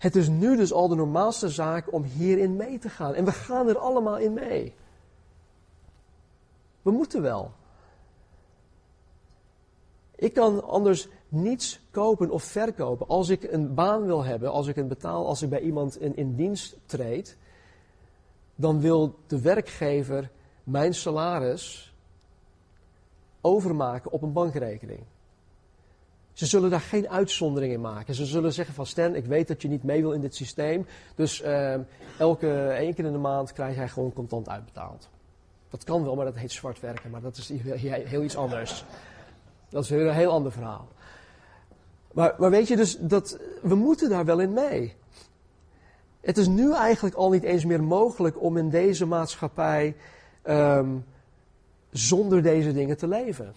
[0.00, 3.14] het is nu dus al de normaalste zaak om hierin mee te gaan.
[3.14, 4.74] En we gaan er allemaal in mee.
[6.82, 7.52] We moeten wel.
[10.14, 13.08] Ik kan anders niets kopen of verkopen.
[13.08, 16.16] Als ik een baan wil hebben, als ik een betaal, als ik bij iemand in,
[16.16, 17.36] in dienst treed,
[18.54, 20.30] dan wil de werkgever
[20.64, 21.94] mijn salaris
[23.40, 25.02] overmaken op een bankrekening.
[26.32, 28.14] Ze zullen daar geen uitzondering in maken.
[28.14, 30.86] Ze zullen zeggen van Stan, ik weet dat je niet mee wil in dit systeem,
[31.14, 31.74] dus uh,
[32.18, 35.08] elke één keer in de maand krijg jij gewoon contant uitbetaald.
[35.70, 37.52] Dat kan wel, maar dat heet zwart werken, maar dat is
[37.84, 38.84] heel iets anders.
[39.68, 40.88] Dat is een heel ander verhaal.
[42.12, 44.94] Maar, maar weet je, dus dat, we moeten daar wel in mee.
[46.20, 49.96] Het is nu eigenlijk al niet eens meer mogelijk om in deze maatschappij
[50.44, 51.04] um,
[51.90, 53.54] zonder deze dingen te leven.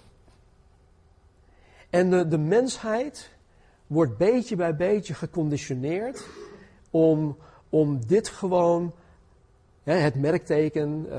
[1.94, 3.30] En de, de mensheid
[3.88, 6.26] wordt beetje bij beetje geconditioneerd
[6.90, 7.38] om,
[7.70, 8.94] om dit gewoon,
[9.84, 11.18] hè, het merkteken, uh,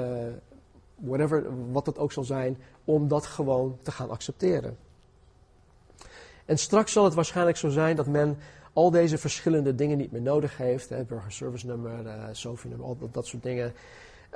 [0.94, 4.76] whatever, wat het ook zal zijn, om dat gewoon te gaan accepteren.
[6.44, 8.38] En straks zal het waarschijnlijk zo zijn dat men
[8.72, 10.88] al deze verschillende dingen niet meer nodig heeft.
[10.88, 13.72] Hè, burgerservice nummer, uh, SOFI-nummer, al dat, dat, soort dingen,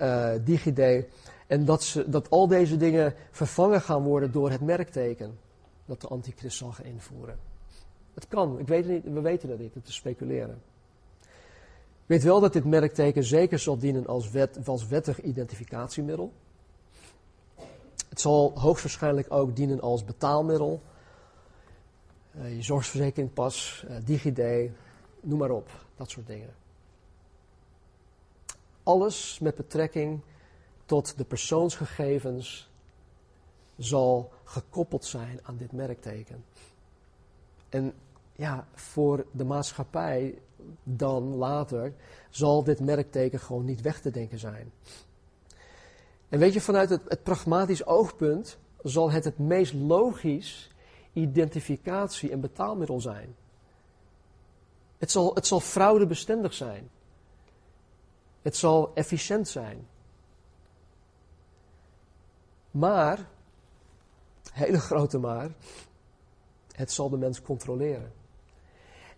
[0.03, 1.07] uh, DigiD.
[1.47, 5.47] En dat, ze, dat al deze dingen vervangen gaan worden door het merkteken
[5.89, 7.39] dat de antichrist zal gaan invoeren.
[8.15, 10.63] Het kan, ik weet niet, we weten het niet, het is speculeren.
[12.09, 16.33] Ik weet wel dat dit merkteken zeker zal dienen als, wet, wettig identificatiemiddel.
[18.09, 20.83] Het zal hoogstwaarschijnlijk ook dienen als betaalmiddel.
[22.37, 24.71] Uh, je zorgverzekeringpas, uh, DigiD,
[25.21, 26.55] noem maar op, dat soort dingen.
[28.83, 30.21] Alles met betrekking
[30.85, 32.68] tot de persoonsgegevens
[33.79, 36.45] zal gekoppeld zijn aan dit merkteken.
[37.69, 37.93] En
[38.33, 40.39] ja, voor de maatschappij
[40.83, 41.93] dan later
[42.31, 44.73] zal dit merkteken gewoon niet weg te denken zijn.
[46.29, 50.71] En weet je, vanuit het, het pragmatisch oogpunt zal het het meest logisch
[51.13, 53.35] identificatie- en betaalmiddel zijn.
[54.99, 56.91] Het zal, het zal fraudebestendig zijn.
[58.43, 59.87] Het zal efficiënt zijn.
[62.71, 63.29] Maar
[64.59, 65.51] hele grote maar,
[66.73, 68.13] het zal de mens controleren.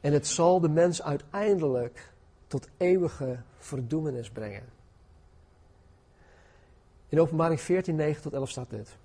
[0.01, 2.13] En het zal de mens uiteindelijk
[2.47, 4.69] tot eeuwige verdoemenis brengen.
[7.09, 8.97] In openbaring 14, 9 tot 11 staat dit.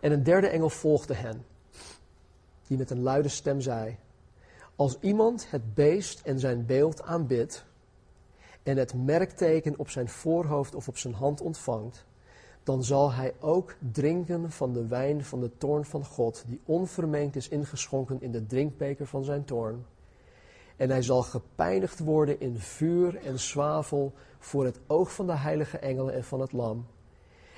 [0.00, 1.44] En een derde engel volgde hen,
[2.66, 3.96] die met een luide stem zei,
[4.76, 7.64] als iemand het beest en zijn beeld aanbidt
[8.62, 12.04] en het merkteken op zijn voorhoofd of op zijn hand ontvangt,
[12.62, 17.36] dan zal hij ook drinken van de wijn van de toorn van God, die onvermengd
[17.36, 19.84] is ingeschonken in de drinkbeker van zijn toorn.
[20.76, 25.78] En hij zal gepeinigd worden in vuur en zwavel voor het oog van de heilige
[25.78, 26.86] engelen en van het lam.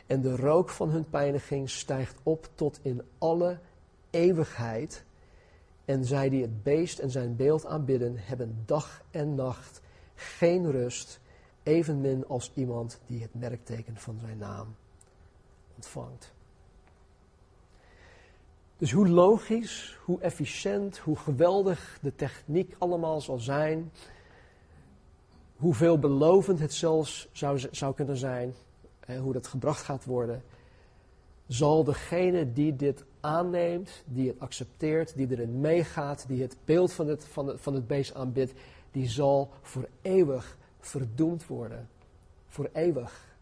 [0.07, 3.59] En de rook van hun pijniging stijgt op tot in alle
[4.11, 5.05] eeuwigheid.
[5.85, 9.81] En zij die het beest en zijn beeld aanbidden, hebben dag en nacht
[10.14, 11.21] geen rust,
[11.62, 14.75] evenmin als iemand die het merkteken van zijn naam
[18.79, 23.92] Dus hoe logisch, hoe efficiënt, hoe geweldig de techniek allemaal zal zijn,
[25.57, 28.55] hoe veelbelovend het zelfs zou, zou kunnen zijn,
[29.20, 30.42] hoe dat gebracht gaat worden,
[31.47, 37.09] zal degene die dit aanneemt, die het accepteert, die erin meegaat, die het beeld van
[37.09, 38.53] het, van het, van het beest aanbidt,
[38.90, 41.88] die zal voor eeuwig verdoemd worden.
[42.47, 43.34] Voor eeuwig.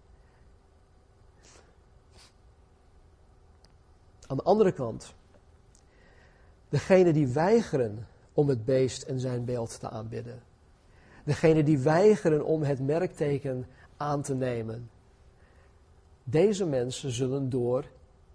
[4.27, 5.15] Aan de andere kant,
[6.69, 10.43] degene die weigeren om het beest en zijn beeld te aanbidden.
[11.25, 14.91] Degene die weigeren om het merkteken aan te nemen.
[16.25, 17.85] Deze mensen zullen door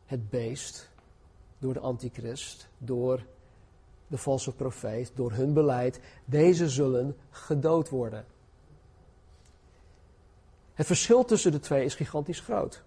[0.06, 0.90] het beest,
[1.58, 3.26] door de antichrist, door
[4.08, 8.26] de valse profeet, door hun beleid, deze zullen gedood worden.
[10.74, 12.84] Het verschil tussen de twee is gigantisch groot.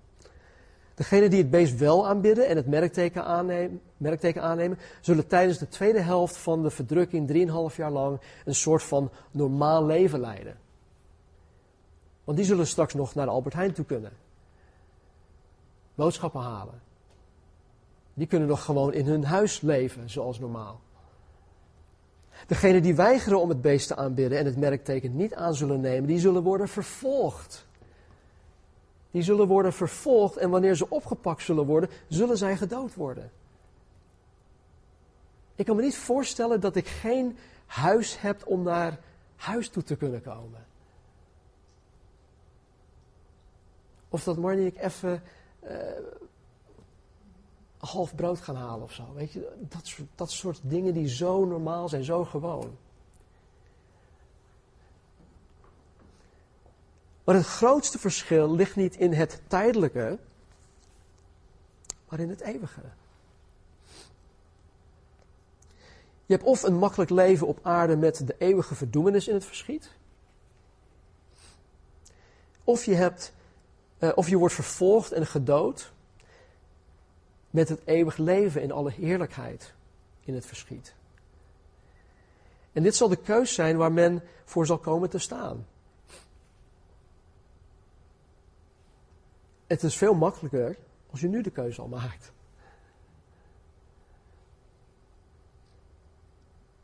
[1.01, 5.69] Degenen die het beest wel aanbidden en het merkteken aannemen, merkteken aannemen, zullen tijdens de
[5.69, 10.59] tweede helft van de verdrukking, 3,5 jaar lang, een soort van normaal leven leiden.
[12.25, 14.13] Want die zullen straks nog naar Albert Heijn toe kunnen.
[15.95, 16.83] Boodschappen halen.
[18.15, 20.81] Die kunnen nog gewoon in hun huis leven zoals normaal.
[22.47, 26.09] Degenen die weigeren om het beest te aanbidden en het merkteken niet aan zullen nemen,
[26.09, 27.69] die zullen worden vervolgd.
[29.11, 33.31] Die zullen worden vervolgd en wanneer ze opgepakt zullen worden, zullen zij gedood worden.
[35.55, 38.99] Ik kan me niet voorstellen dat ik geen huis heb om naar
[39.37, 40.67] huis toe te kunnen komen.
[44.09, 45.23] Of dat Marnie ik even
[45.65, 45.71] uh,
[47.79, 49.13] half brood gaan halen of zo.
[49.15, 52.77] Weet je, dat dat soort dingen die zo normaal zijn, zo gewoon.
[57.31, 60.19] Maar het grootste verschil ligt niet in het tijdelijke,
[62.09, 62.81] maar in het eeuwige.
[66.27, 69.91] Je hebt of een makkelijk leven op aarde met de eeuwige verdoemenis in het verschiet.
[72.65, 73.33] Of je, hebt,
[73.99, 75.93] uh, of je wordt vervolgd en gedood
[77.51, 79.75] met het eeuwig leven in alle heerlijkheid
[80.21, 80.95] in het verschiet.
[82.73, 85.67] En dit zal de keus zijn waar men voor zal komen te staan.
[89.71, 90.77] Het is veel makkelijker
[91.11, 92.33] als je nu de keuze al maakt.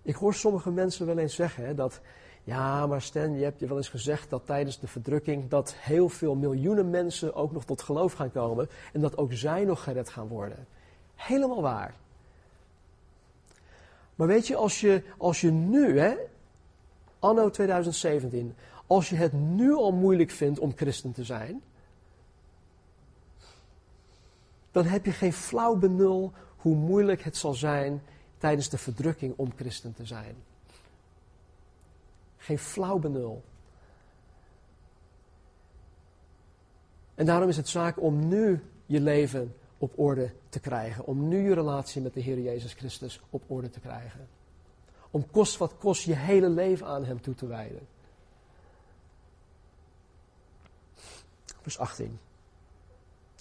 [0.03, 2.01] Ik hoor sommige mensen wel eens zeggen hè, dat,
[2.45, 6.09] ja, maar Stan, je hebt je wel eens gezegd dat tijdens de verdrukking dat heel
[6.09, 10.09] veel miljoenen mensen ook nog tot geloof gaan komen en dat ook zij nog gered
[10.09, 10.67] gaan worden.
[11.15, 11.95] Helemaal waar.
[14.15, 16.17] Maar weet je, als je, als je nu, hè,
[17.19, 18.55] anno 2017,
[18.87, 21.63] als je het nu al moeilijk vindt om christen te zijn,
[24.77, 28.03] dan heb je geen flauw benul hoe moeilijk het zal zijn
[28.39, 30.37] tijdens de verdrukking om christen te zijn.
[32.37, 33.45] Geen flauw benul.
[37.15, 41.07] En daarom is het zaak om nu je leven op orde te krijgen.
[41.07, 44.29] Om nu je relatie met de Heer Jezus Christus op orde te krijgen.
[45.11, 47.87] Om kost wat kost je hele leven aan Hem toe te wijden.
[51.61, 52.19] Vers 18.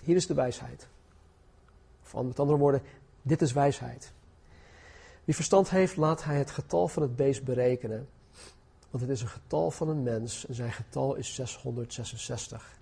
[0.03, 0.87] Hier is de wijsheid.
[2.13, 2.81] Met andere woorden,
[3.21, 4.11] dit is wijsheid.
[5.23, 8.07] Wie verstand heeft, laat hij het getal van het beest berekenen.
[8.89, 12.77] Want het is een getal van een mens en zijn getal is 666.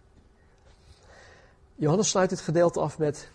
[1.75, 3.29] Johannes sluit dit gedeelte af met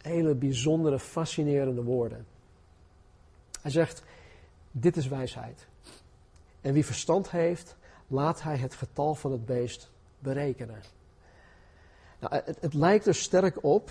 [0.00, 2.26] hele bijzondere, fascinerende woorden.
[3.62, 4.02] Hij zegt:
[4.70, 5.66] Dit is wijsheid.
[6.60, 10.82] En wie verstand heeft, laat hij het getal van het beest berekenen.
[12.18, 13.90] Nou, het, het lijkt er sterk op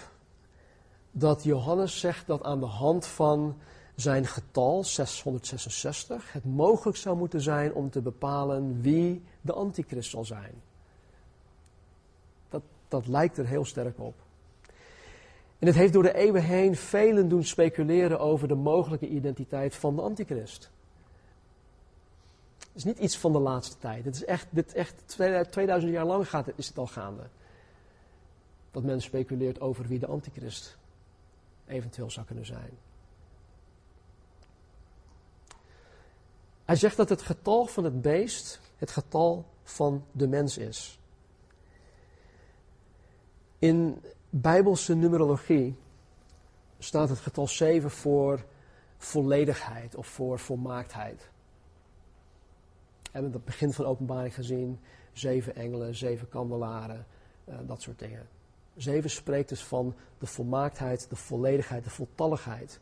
[1.11, 3.57] dat Johannes zegt dat aan de hand van
[3.95, 10.25] zijn getal, 666, het mogelijk zou moeten zijn om te bepalen wie de antichrist zal
[10.25, 10.53] zijn.
[12.49, 14.15] Dat, dat lijkt er heel sterk op.
[15.59, 19.95] En het heeft door de eeuwen heen velen doen speculeren over de mogelijke identiteit van
[19.95, 20.69] de antichrist.
[22.57, 24.05] Het is niet iets van de laatste tijd.
[24.05, 24.93] Het is echt, echt
[25.51, 27.23] 2000 jaar lang gaat, is het al gaande.
[28.75, 30.77] Dat men speculeert over wie de antichrist
[31.65, 32.69] eventueel zou kunnen zijn.
[36.65, 40.99] Hij zegt dat het getal van het beest het getal van de mens is.
[43.59, 45.75] In bijbelse numerologie
[46.79, 48.45] staat het getal 7 voor
[48.97, 51.29] volledigheid of voor volmaaktheid.
[53.01, 54.79] We hebben het begin van openbaring gezien,
[55.13, 57.05] zeven engelen, zeven kandelaren,
[57.45, 58.34] uh, dat soort dingen.
[58.75, 62.79] Zeven spreekt dus van de volmaaktheid, de volledigheid, de voltalligheid.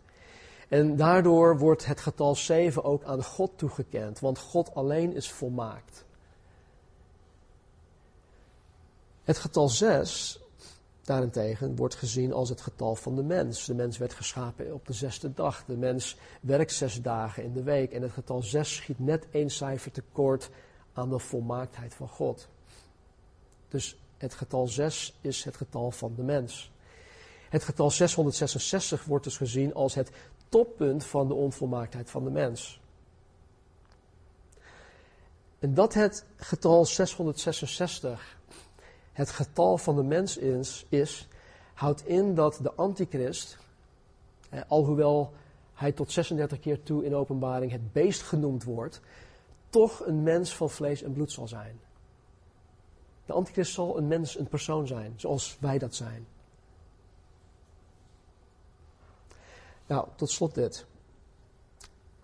[0.70, 6.06] En daardoor wordt het getal 7 ook aan God toegekend, want God alleen is volmaakt.
[9.24, 10.40] Het getal 6
[11.02, 13.66] daarentegen wordt gezien als het getal van de mens.
[13.66, 15.66] De mens werd geschapen op de zesde dag.
[15.66, 17.92] De mens werkt zes dagen in de week.
[17.92, 20.50] En het getal 6 schiet net één cijfer tekort
[20.94, 22.48] aan de volmaaktheid van God.
[23.68, 26.72] Dus het getal 6 is het getal van de mens.
[27.50, 30.12] Het getal 666 wordt dus gezien als het
[30.50, 32.82] toppunt van de onvolmaaktheid van de mens.
[35.60, 38.38] En dat het getal 666
[39.12, 40.38] het getal van de mens
[40.90, 41.28] is,
[41.74, 43.58] houdt in dat de antichrist,
[44.68, 45.34] alhoewel
[45.74, 49.02] hij tot 36 keer toe in openbaring het beest genoemd wordt,
[49.70, 51.80] toch een mens van vlees en bloed zal zijn.
[53.26, 56.28] De antichrist zal een mens, een persoon zijn, zoals wij dat zijn.
[59.88, 60.86] Nou, tot slot dit.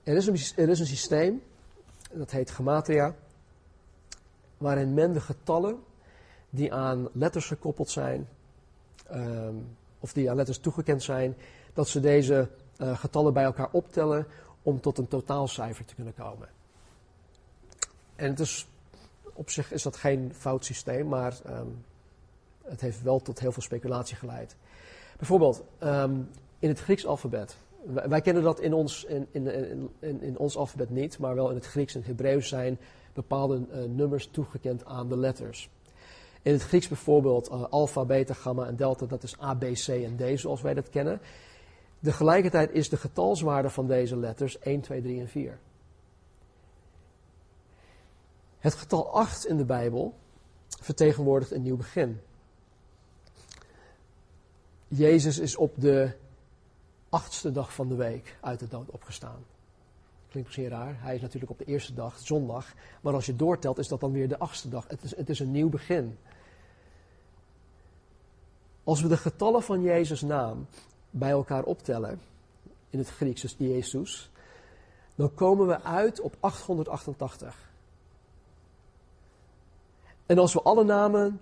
[0.03, 1.43] Er is een, er is een systeem,
[2.11, 3.15] dat heet gematria,
[4.57, 5.83] waarin men de getallen
[6.49, 8.27] die aan letters gekoppeld zijn,
[9.07, 9.55] ehm,
[9.99, 11.35] of die aan letters toegekend zijn,
[11.73, 14.27] dat ze deze uh, getallen bij elkaar optellen
[14.61, 16.49] om tot een totaalcijfer te kunnen komen.
[18.15, 18.67] En het is,
[19.39, 21.85] op zich is dat geen fout systeem, maar um,
[22.61, 24.55] het heeft wel tot heel veel speculatie geleid.
[25.17, 26.29] Bijvoorbeeld um,
[26.59, 27.57] in het Grieks alfabet.
[27.83, 31.65] Wij, kennen dat in ons, in, in, in, ons alfabet niet, maar wel in het
[31.65, 32.77] Grieks en Hebreeuws zijn
[33.13, 35.69] bepaalde uh, nummers toegekend aan de letters.
[36.41, 39.87] In het Grieks bijvoorbeeld uh, alpha, beta, gamma en delta, dat is A, B, C
[39.87, 41.19] en D zoals wij dat kennen.
[42.03, 45.59] Tegelijkertijd is de getalswaarde van deze letters 1, 2, 3 en 4.
[48.59, 50.13] Het getal 8 in de Bijbel
[50.67, 52.21] vertegenwoordigt een nieuw begin.
[54.87, 56.11] Jezus is op de
[57.09, 59.45] achtste dag van de week uit de dood opgestaan.
[60.29, 61.01] Klinkt misschien raar.
[61.01, 62.73] Hij is natuurlijk op de eerste dag, zondag.
[63.01, 64.87] Maar als je doortelt, is dat dan weer de achtste dag.
[64.87, 66.17] Het is, het is een nieuw begin.
[68.83, 70.65] Als we de getallen van Jezus' naam
[71.09, 72.21] bij elkaar optellen,
[72.89, 74.29] in het Grieks, dus Jezus,
[75.15, 77.68] dan komen we uit op 888.
[80.29, 81.41] En als we alle namen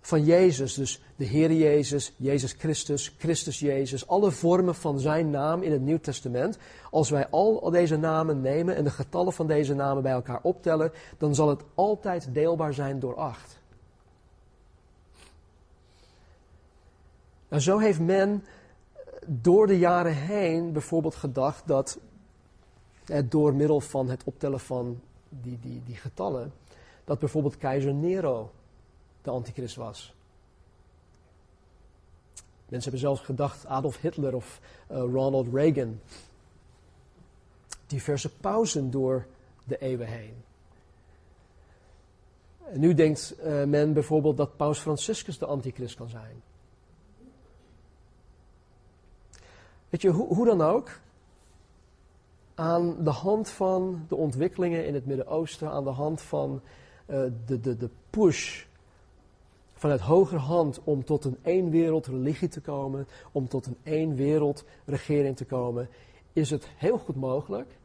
[0.00, 5.62] van Jezus, dus de Heer Jezus, Jezus Christus, Christus Jezus, alle vormen van zijn naam
[5.62, 6.58] in het Nieuw Testament,
[6.90, 10.92] als wij al deze namen nemen en de getallen van deze namen bij elkaar optellen,
[11.18, 13.58] dan zal het altijd deelbaar zijn door acht.
[17.48, 18.44] Nou, zo heeft men
[19.26, 21.98] door de jaren heen bijvoorbeeld gedacht dat
[23.04, 26.52] het door middel van het optellen van die, die, die getallen,
[27.04, 28.50] dat bijvoorbeeld keizer Nero
[29.22, 30.14] de antichrist was.
[32.68, 36.00] Mensen hebben zelfs gedacht Adolf Hitler of uh, Ronald Reagan.
[37.86, 39.26] Diverse pauzen door
[39.64, 40.34] de eeuwen heen.
[42.64, 46.42] En nu denkt uh, men bijvoorbeeld dat Paus Franciscus de antichrist kan zijn.
[49.88, 51.00] Weet je, hoe, hoe dan ook,
[52.54, 56.62] aan de hand van de ontwikkelingen in het Midden-Oosten, aan de hand van
[57.46, 58.64] de, de, de push
[59.72, 60.00] vanuit
[60.36, 65.36] hand om tot een één wereld religie te komen, om tot een één wereld regering
[65.36, 65.88] te komen,
[66.32, 67.78] is het heel goed mogelijk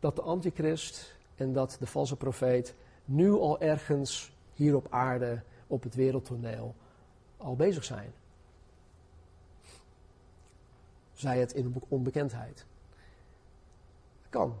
[0.00, 5.82] dat de antichrist en dat de valse profeet nu al ergens hier op aarde, op
[5.82, 6.74] het wereldtoneel,
[7.36, 8.12] al bezig zijn.
[11.14, 12.66] Zij het in onbekendheid.
[14.28, 14.54] Kan.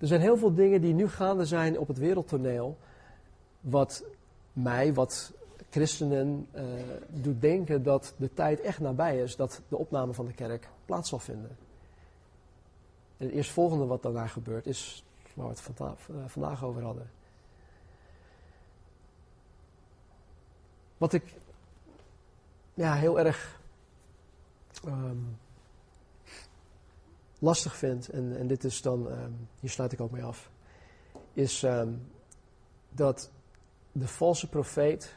[0.00, 2.76] Er zijn heel veel dingen die nu gaande zijn op het wereldtoneel,
[3.60, 4.04] wat
[4.52, 5.32] mij, wat
[5.70, 6.62] christenen, uh,
[7.08, 11.08] doet denken dat de tijd echt nabij is dat de opname van de kerk plaats
[11.08, 11.56] zal vinden.
[13.16, 17.10] En het eerstvolgende wat daarna gebeurt is waar we het uh, vandaag over hadden.
[20.98, 21.34] Wat ik
[22.74, 23.60] ja, heel erg
[24.86, 25.38] um,
[27.40, 30.50] lastig vind, en, en dit is dan, um, hier sluit ik ook mee af,
[31.32, 32.10] is um,
[32.90, 33.30] dat
[33.92, 35.14] de valse profeet,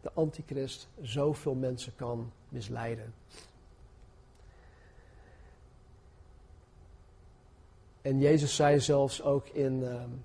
[0.00, 3.14] de antichrist, zoveel mensen kan misleiden.
[8.02, 10.24] En Jezus zei zelfs ook in, um,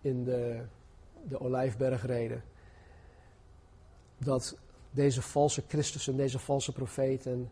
[0.00, 0.62] in de,
[1.28, 2.42] de Olijfbergreden
[4.18, 4.58] dat
[4.90, 7.50] deze valse Christussen, deze valse profeten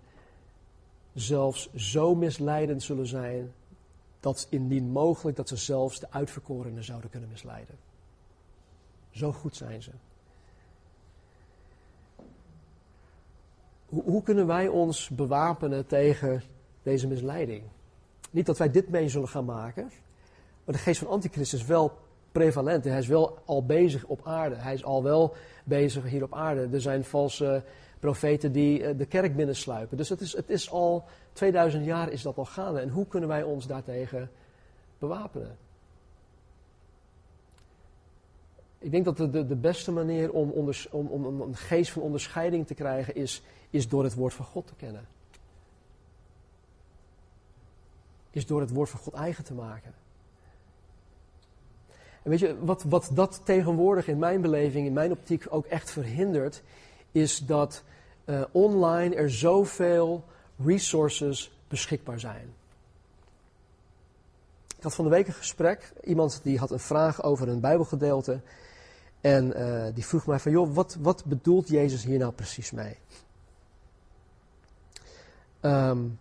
[1.15, 3.53] zelfs zo misleidend zullen zijn
[4.21, 7.75] dat indien mogelijk dat ze zelfs de uitverkorenen zouden kunnen misleiden.
[9.11, 9.91] Zo goed zijn ze.
[13.87, 16.43] Hoe, hoe kunnen wij ons bewapenen tegen
[16.83, 17.63] deze misleiding?
[18.31, 19.91] Niet dat wij dit mee zullen gaan maken,
[20.65, 21.99] maar de geest van Antichrist is wel
[22.33, 22.85] prevalent.
[22.85, 24.55] Hij is wel al bezig op aarde.
[24.55, 25.35] Hij is al wel
[25.65, 26.69] bezig hier op aarde.
[26.73, 27.65] Er zijn valse
[28.05, 29.97] profeten die eh, de kerk binnensluipen.
[29.97, 32.81] Dus het is, het is al 2000 jaar is dat al gaande.
[32.81, 34.31] En hoe kunnen wij ons daartegen
[34.99, 35.57] bewapenen?
[38.79, 42.75] Ik denk dat de, de, beste manier om, om, om, een geest van onderscheiding te
[42.75, 45.07] krijgen is, is door het woord van God te kennen.
[48.31, 49.95] Is door het woord van God eigen te maken.
[52.23, 55.91] En weet je, wat, wat dat tegenwoordig in mijn beleving, in mijn optiek ook echt
[55.91, 56.63] verhindert,
[57.13, 57.83] is dat
[58.25, 60.25] uh, online er zoveel
[60.65, 62.55] resources beschikbaar zijn.
[64.81, 65.93] had van de week een gesprek.
[66.05, 68.41] Iemand die had een vraag over een Bijbelgedeelte.
[69.21, 72.97] En uh, die vroeg mij van, joh, wat, wat bedoelt Jezus hier nou precies mee?
[75.61, 76.19] Um,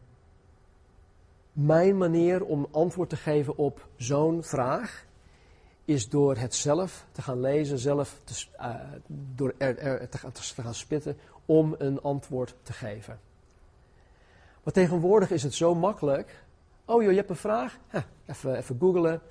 [1.54, 5.06] mijn manier om antwoord te geven op zo'n vraag
[5.86, 8.76] is door het zelf te gaan lezen, zelf te, uh,
[9.08, 13.20] door er, er te, gaan, te gaan spitten om een antwoord te geven.
[14.64, 16.44] Maar tegenwoordig is het zo makkelijk.
[16.86, 17.78] Oh joh, je hebt een vraag?
[18.26, 19.22] even, even googlen.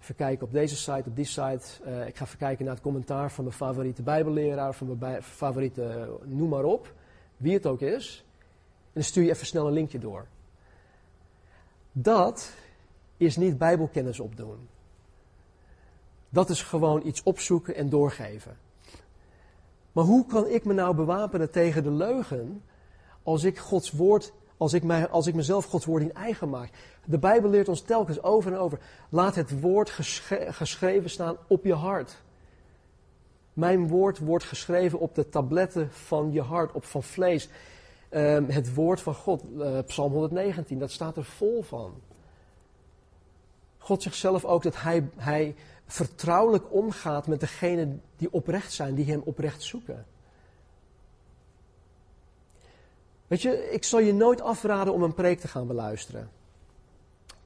[0.00, 1.66] Even kijken op deze site, op die site.
[1.86, 6.08] Uh, ik ga even kijken naar het commentaar van mijn favoriete bijbelleraar, van mijn favoriete,
[6.24, 6.94] noem maar op.
[7.36, 8.24] Wie het ook is.
[8.84, 10.26] En dan stuur je even snel een linkje door.
[11.92, 12.52] Dat
[13.16, 14.68] is niet bijbelkennis opdoen.
[16.28, 18.56] Dat is gewoon iets opzoeken en doorgeven.
[19.92, 22.62] Maar hoe kan ik me nou bewapenen tegen de leugen
[23.22, 26.70] als ik Gods woord, als ik, mij, als ik mezelf Gods woord in eigen maak?
[27.04, 28.78] De Bijbel leert ons telkens over en over.
[29.08, 29.90] Laat het woord
[30.50, 32.22] geschreven staan op je hart.
[33.52, 37.48] Mijn woord wordt geschreven op de tabletten van je hart, op van vlees.
[38.10, 41.94] Um, het woord van God, uh, Psalm 119, dat staat er vol van.
[43.78, 45.54] God zegt zelf ook dat hij, hij
[45.86, 50.06] vertrouwelijk omgaat met degenen die oprecht zijn, die hem oprecht zoeken.
[53.26, 56.30] Weet je, ik zal je nooit afraden om een preek te gaan beluisteren.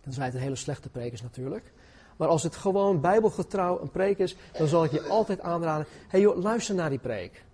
[0.01, 1.73] Tenzij het een hele slechte preek is natuurlijk.
[2.17, 5.87] Maar als het gewoon bijbelgetrouw een preek is, dan zal ik je altijd aanraden.
[6.09, 7.45] Hey joh, luister naar die preek.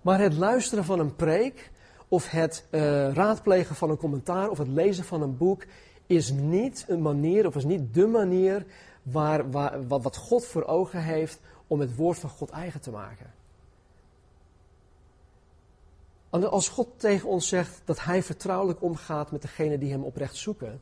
[0.00, 1.70] Maar het luisteren van een preek,
[2.08, 5.64] of het uh, raadplegen van een commentaar, of het lezen van een boek,
[6.06, 8.66] is niet een manier, of is niet de manier
[9.02, 13.32] waar, waar, wat, God voor ogen heeft om het woord van God eigen te maken.
[16.30, 20.80] Als God tegen ons zegt dat Hij vertrouwelijk omgaat met degenen die Hem oprecht zoeken,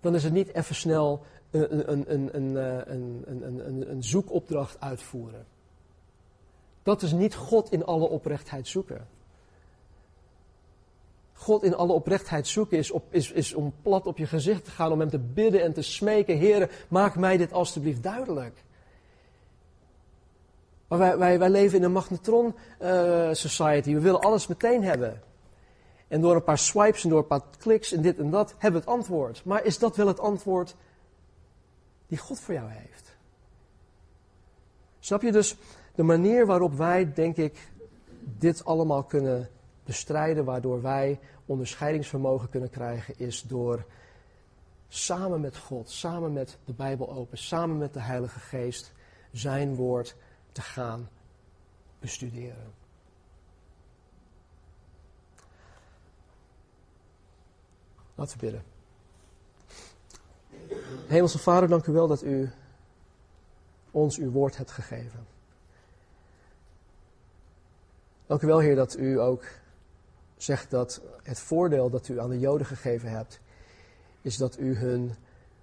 [0.00, 2.56] dan is het niet even snel een, een, een,
[3.66, 5.46] een, een zoekopdracht uitvoeren.
[6.82, 9.06] Dat is niet God in alle oprechtheid zoeken.
[11.44, 14.70] God in alle oprechtheid zoeken is, op, is, is om plat op je gezicht te
[14.70, 16.36] gaan, om hem te bidden en te smeken.
[16.36, 18.64] Heren, maak mij dit alstublieft duidelijk.
[20.88, 23.94] Maar wij, wij, wij leven in een magnetron uh, society.
[23.94, 25.22] We willen alles meteen hebben.
[26.08, 28.80] En door een paar swipes en door een paar kliks en dit en dat hebben
[28.80, 29.44] we het antwoord.
[29.44, 30.76] Maar is dat wel het antwoord
[32.06, 33.16] die God voor jou heeft?
[34.98, 35.56] Snap je dus
[35.94, 37.68] de manier waarop wij, denk ik,
[38.38, 39.48] dit allemaal kunnen
[39.84, 43.84] bestrijden, waardoor wij onderscheidingsvermogen kunnen krijgen, is door
[44.88, 48.92] samen met God, samen met de Bijbel open, samen met de Heilige Geest,
[49.32, 50.16] zijn woord
[50.52, 51.08] te gaan
[51.98, 52.72] bestuderen.
[58.14, 58.64] Laten we bidden.
[61.06, 62.50] Hemelse Vader, dank u wel dat u
[63.90, 65.26] ons uw woord hebt gegeven.
[68.26, 69.44] Dank u wel, Heer, dat u ook
[70.36, 73.40] zegt dat het voordeel dat u aan de Joden gegeven hebt,
[74.20, 75.14] is dat u hun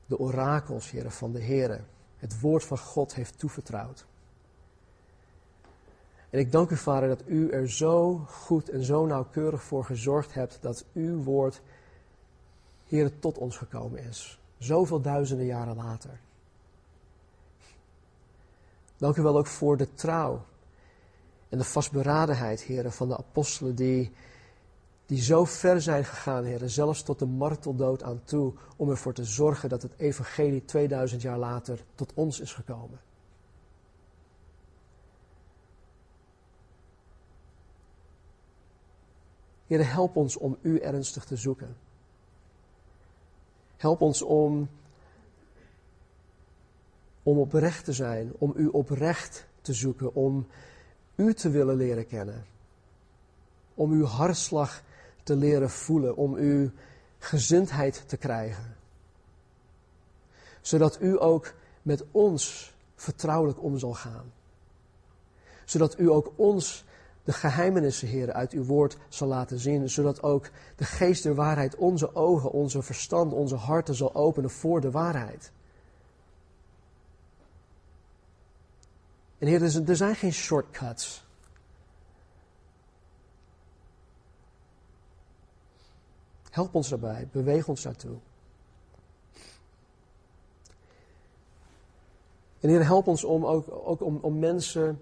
[0.06, 1.84] de orakels, heren, van de Heer,
[2.18, 4.06] het woord van God heeft toevertrouwd.
[6.30, 10.34] En ik dank u, Vader, dat u er zo goed en zo nauwkeurig voor gezorgd
[10.34, 11.62] hebt dat uw woord,
[12.88, 14.40] Heer, tot ons gekomen is.
[14.58, 16.20] Zoveel duizenden jaren later.
[18.98, 20.46] Dank u wel ook voor de trouw
[21.50, 24.12] en de vastberadenheid, heren, van de apostelen die
[25.12, 29.24] die zo ver zijn gegaan, heren, zelfs tot de marteldood aan toe, om ervoor te
[29.24, 33.00] zorgen dat het evangelie 2000 jaar later tot ons is gekomen.
[39.68, 41.78] Heren, help ons om u ernstig te zoeken.
[43.78, 44.70] Help ons om,
[47.24, 50.48] om oprecht te zijn, om u oprecht te zoeken, om
[51.16, 52.46] u te willen leren kennen.
[53.74, 54.84] Om uw hartslag
[55.24, 56.70] te leren voelen, om uw
[57.20, 58.76] gezindheid te krijgen.
[60.62, 64.32] Zodat u ook met ons vertrouwelijk om zal gaan.
[65.66, 66.86] Zodat u ook ons
[67.24, 69.90] de geheimenissen, Heer, uit uw woord zal laten zien.
[69.90, 74.82] Zodat ook de geest der waarheid onze ogen, onze verstand, onze harten zal openen voor
[74.82, 75.52] de waarheid.
[79.38, 81.26] En Heer, er zijn geen shortcuts.
[86.52, 88.18] Help ons daarbij, beweeg ons daartoe.
[92.60, 95.02] En Heer, help ons om ook, ook om, om mensen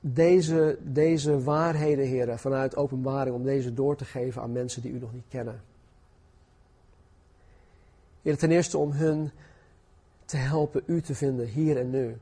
[0.00, 4.98] deze, deze waarheden, Heer, vanuit openbaring, om deze door te geven aan mensen die u
[4.98, 5.62] nog niet kennen.
[8.22, 9.30] Heer, ten eerste om hun
[10.24, 12.16] te helpen u te vinden, hier en nu.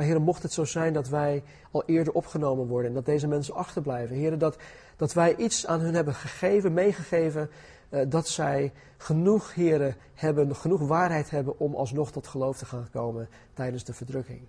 [0.00, 3.26] Maar Heer, mocht het zo zijn dat wij al eerder opgenomen worden en dat deze
[3.26, 4.16] mensen achterblijven.
[4.16, 4.56] Heer, dat,
[4.96, 7.50] dat wij iets aan hun hebben gegeven, meegegeven,
[7.90, 12.88] uh, dat zij genoeg, Heren, hebben, genoeg waarheid hebben om alsnog tot geloof te gaan
[12.90, 14.40] komen tijdens de verdrukking.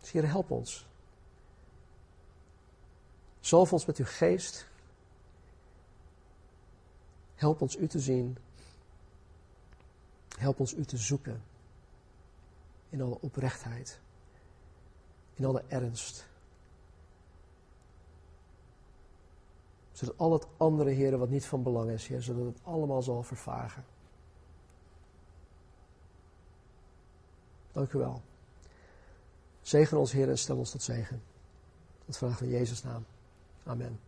[0.00, 0.86] Dus Heer, help ons.
[3.40, 4.66] Zalf ons met uw geest.
[7.34, 8.36] Help ons u te zien.
[10.40, 11.42] Help ons u te zoeken.
[12.88, 14.00] In alle oprechtheid.
[15.34, 16.28] In alle ernst.
[19.92, 23.22] Zodat al het andere, heren, wat niet van belang is, Heer, zodat het allemaal zal
[23.22, 23.84] vervagen.
[27.72, 28.22] Dank u wel.
[29.60, 31.22] Zegen ons, Heer, en stel ons tot zegen.
[32.06, 33.04] Dat vragen we in Jezus' naam.
[33.64, 34.00] Amen.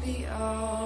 [0.00, 0.79] Be alright.